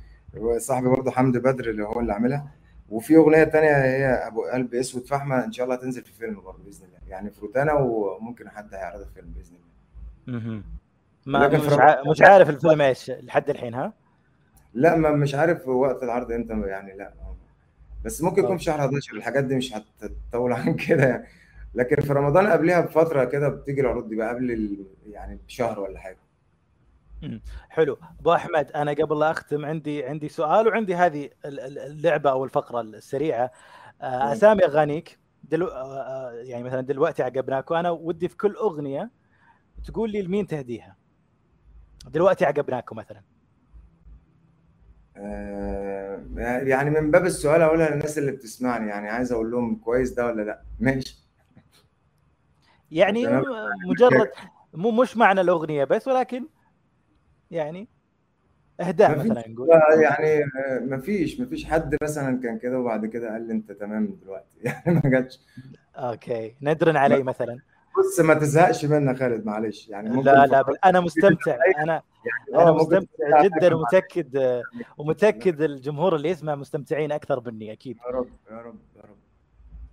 [0.58, 2.52] صاحبي برضه حمدي بدر اللي هو اللي عاملها.
[2.90, 6.64] وفي أغنية تانية هي أبو قلب أسود فحمه إن شاء الله هتنزل في فيلم برضه
[6.64, 6.98] بإذن الله.
[7.08, 9.56] يعني في روتانا وممكن حد هيعرضها في فيلم بإذن
[10.28, 10.62] الله.
[11.26, 12.02] ما لكن مش ع...
[12.10, 13.92] مش عارف الفيلم إيش لحد الحين ها؟
[14.74, 17.12] لا ما مش عارف وقت العرض إمتى يعني لا.
[18.04, 18.58] بس ممكن يكون طب.
[18.58, 21.26] في شهر 11 الحاجات دي مش هتطول عن كده يعني.
[21.74, 24.86] لكن في رمضان قبلها بفترة كده بتيجي العروض دي بقى قبل ال...
[25.06, 26.18] يعني بشهر ولا حاجة.
[27.68, 27.98] حلو.
[28.20, 32.44] أبو أحمد أنا قبل لا أختم عندي عندي سؤال وعندي هذه ال- ال- اللعبة أو
[32.44, 33.50] الفقرة السريعة.
[34.02, 34.32] آه،.
[34.32, 35.18] أسامي أغانيك.
[35.44, 35.66] دلو...
[35.66, 39.10] آه، آه، يعني مثلا دلوقتي عقبناك وأنا ودي في كل أغنية
[39.84, 40.96] تقول لي لمين تهديها.
[42.10, 43.22] دلوقتي عقبناكم مثلا.
[45.16, 46.20] آه،
[46.62, 50.42] يعني من باب السؤال اقولها للناس اللي بتسمعني يعني عايز أقول لهم كويس ده ولا
[50.42, 51.24] لأ؟ ماشي.
[52.90, 53.26] يعني
[53.86, 54.30] مجرد
[54.74, 56.46] مو مش معنى الأغنية بس ولكن
[57.50, 57.88] يعني
[58.80, 59.68] أهداء مثلا نقول.
[60.02, 64.58] يعني آه، مفيش مفيش حد مثلا كان كده وبعد كده قال لي أنت تمام دلوقتي.
[64.64, 65.40] يعني ما جاتش.
[65.96, 66.54] أوكي.
[66.62, 67.58] ندرن علي مثلا.
[67.98, 69.88] بص ما تزهقش منها خالد معلش.
[69.88, 71.56] يعني ممكن لا لا بل أنا مستمتع.
[71.82, 72.02] أنا
[72.54, 73.74] آه، أنا مستمتع جدا.
[73.74, 74.62] ومتأكد
[74.98, 77.96] ومتأكد الجمهور اللي يسمع مستمتعين أكثر مني أكيد.
[78.06, 79.16] يا رب يا رب يا رب.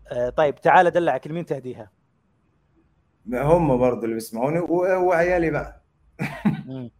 [0.08, 1.92] آه، طيب تعال ادلعك لمين تهديها؟
[3.34, 5.82] هم برضه اللي بيسمعوني وعيالي بقى.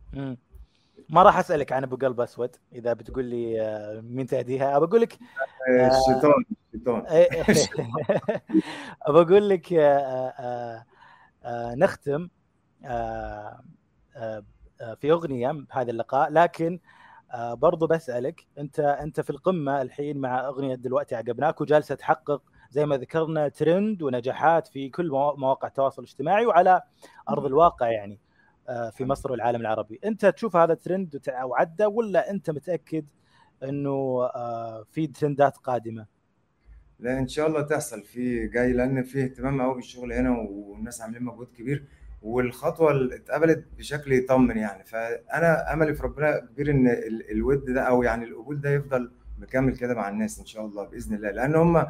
[1.10, 4.80] ما راح أسألك عن أبو قلب أسود إذا بتقول لي آه، مين تهديها.
[4.80, 5.14] بقول لك
[5.70, 6.44] آه، الشيطان
[6.74, 7.04] الشيطان.
[9.08, 10.86] بقول لك آه، آه، آه،
[11.76, 12.30] نختم
[12.86, 13.62] آه،
[14.16, 14.44] آه،
[14.82, 16.80] آه، في أغنية هذا اللقاء لكن
[17.34, 22.86] آه، برضو بسألك أنت أنت في القمة الحين مع أغنية دلوقتي عقبناك وجالسة تحقق زي
[22.86, 26.82] ما ذكرنا ترند ونجاحات في كل موا- مواقع التواصل الاجتماعي وعلى
[27.30, 28.20] أرض الواقع يعني
[28.70, 30.00] آه، في مصر والعالم العربي.
[30.06, 33.06] أنت تشوف هذا ترند وعدى ولا أنت متأكد
[33.64, 36.06] إنه آه، في ترندات قادمة؟
[37.02, 41.24] لا إن شاء الله تحصل في جاي لأن في اهتمام قوي بالشغل هنا والناس عاملين
[41.24, 41.84] مجهود كبير
[42.22, 44.84] والخطوة اللي اتقبلت بشكل يطمن يعني.
[44.84, 49.76] فأنا أملي في ربنا كبير إن ال- الود ده أو يعني القبول ده يفضل مكمل
[49.78, 51.32] كده مع الناس إن شاء الله بإذن الله.
[51.32, 51.86] لأن هم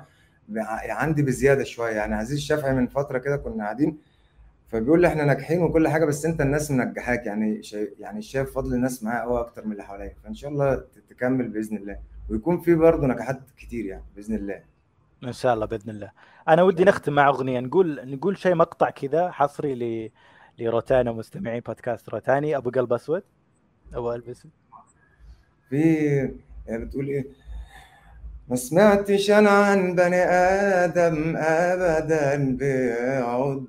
[0.90, 2.16] عندي بزيادة شوية يعني.
[2.16, 3.98] عزيز الشافعي من فترة كده كنا قاعدين
[4.68, 8.74] فبيقول لي إحنا ناجحين وكل حاجة بس أنت الناس منجحاك يعني شايف يعني شايف فضل
[8.74, 11.98] الناس معايا قوي أكتر من اللي حواليا فإن شاء الله تكمل بإذن الله.
[12.30, 14.62] ويكون في برضه نجاحات كتير يعني بإذن الله.
[15.24, 16.12] إن شاء الله بإذن الله.
[16.48, 17.60] أنا ودي نختم مع أغنية.
[17.60, 20.12] نقول نقول شيء مقطع كذا حصري ل
[20.60, 22.58] لروتانا ومستمعين بودكاست روتاني.
[22.58, 23.24] أبو قلب أسود.
[23.94, 24.52] أبو قلب أسود.
[25.70, 25.84] في
[26.68, 27.26] يعني بتقول إيه؟
[28.48, 33.66] ما سمعتش أنا عن بني آدم ابدا بيقعد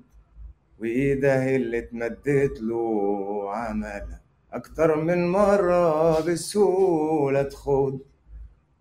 [0.79, 4.21] وإيده اللي اتمدت له عملها
[4.53, 7.99] أكتر من مرة بسهولة تخد.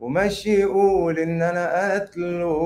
[0.02, 2.58] وماشي يقول ان أنا قتله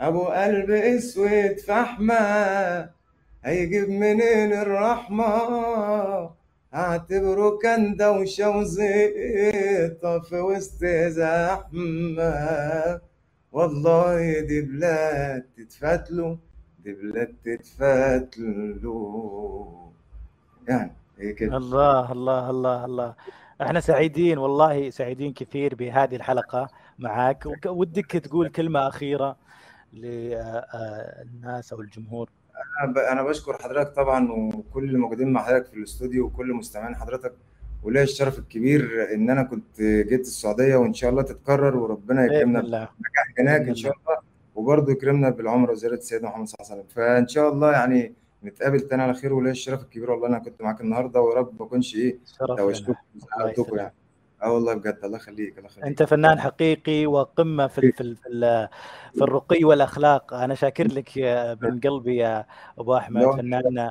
[0.00, 2.90] أبو قلب أسود فحمة
[3.44, 6.30] هيجيب منين الرحمة؟
[6.74, 13.00] أعتبره كان دوشة وزيطة في وسط زحمة.
[13.52, 16.36] والله دي بلاد تتفتلوا
[16.84, 18.84] دي بلاد تتفتلوا
[20.68, 21.56] يعني هي كده.
[21.56, 23.14] الله الله الله الله.
[23.62, 29.36] إحنا سعيدين والله سعيدين كثير بهذه الحلقة معك ودك تقول كلمة أخيرة
[29.92, 32.30] للناس أو الجمهور.
[33.12, 37.32] أنا بشكر حضرتك طبعا وكل اللي موجودين مع حضرتك في الاستوديو وكل مستمعين حضرتك
[37.82, 42.88] وليا الشرف الكبير إن أنا كنت جيت السعودية وإن شاء الله تتكرر وربنا يكرمنا
[43.38, 44.18] هناك إن شاء الله.
[44.54, 46.94] وبرضه يكرمنا بالعمره وزياره سيدنا محمد صلى الله عليه وسلم.
[46.94, 50.80] فإن شاء الله يعني نتقابل تاني على خير وليا الشرف الكبير والله أنا كنت معاك
[50.80, 52.18] النهارده ويا رب ما أكونش إيه
[52.56, 52.94] توشتكم.
[53.16, 53.76] وزعلتكم.
[53.76, 53.94] يعني.
[54.42, 55.86] آه والله بجد الله يخليك الله يخليك.
[55.86, 58.68] أنت فنان حقيقي وقمة في ال- في في,
[59.14, 60.34] في الرقي والأخلاق.
[60.34, 62.46] أنا شاكر لك يا- من قلبي يا
[62.78, 63.30] أبو أحمد.
[63.30, 63.90] فنان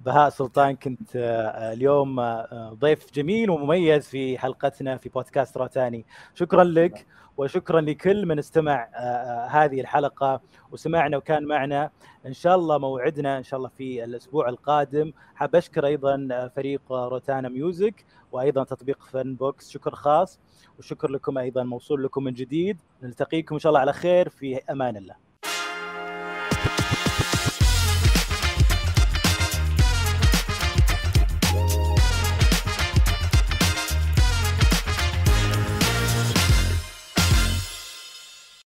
[0.00, 0.76] بهاء سلطان.
[0.76, 7.06] كنت آه، اليوم آه، ضيف جميل ومميز في حلقتنا في بودكاست روتانا شكرا لك.
[7.36, 10.40] وشكرا لكل من استمع آه، آه، هذه الحلقة.
[10.72, 11.90] وسمعنا وكان معنا
[12.26, 15.12] إن شاء الله موعدنا إن شاء الله في الأسبوع القادم.
[15.34, 20.38] حاب أشكر أيضا آه، فريق روتانا Music وأيضا تطبيق فن بوكس شكر خاص.
[20.78, 22.78] وشكر لكم أيضا موصول لكم من جديد.
[23.02, 24.28] نلتقيكم إن شاء الله على خير.
[24.28, 25.33] في أمان الله.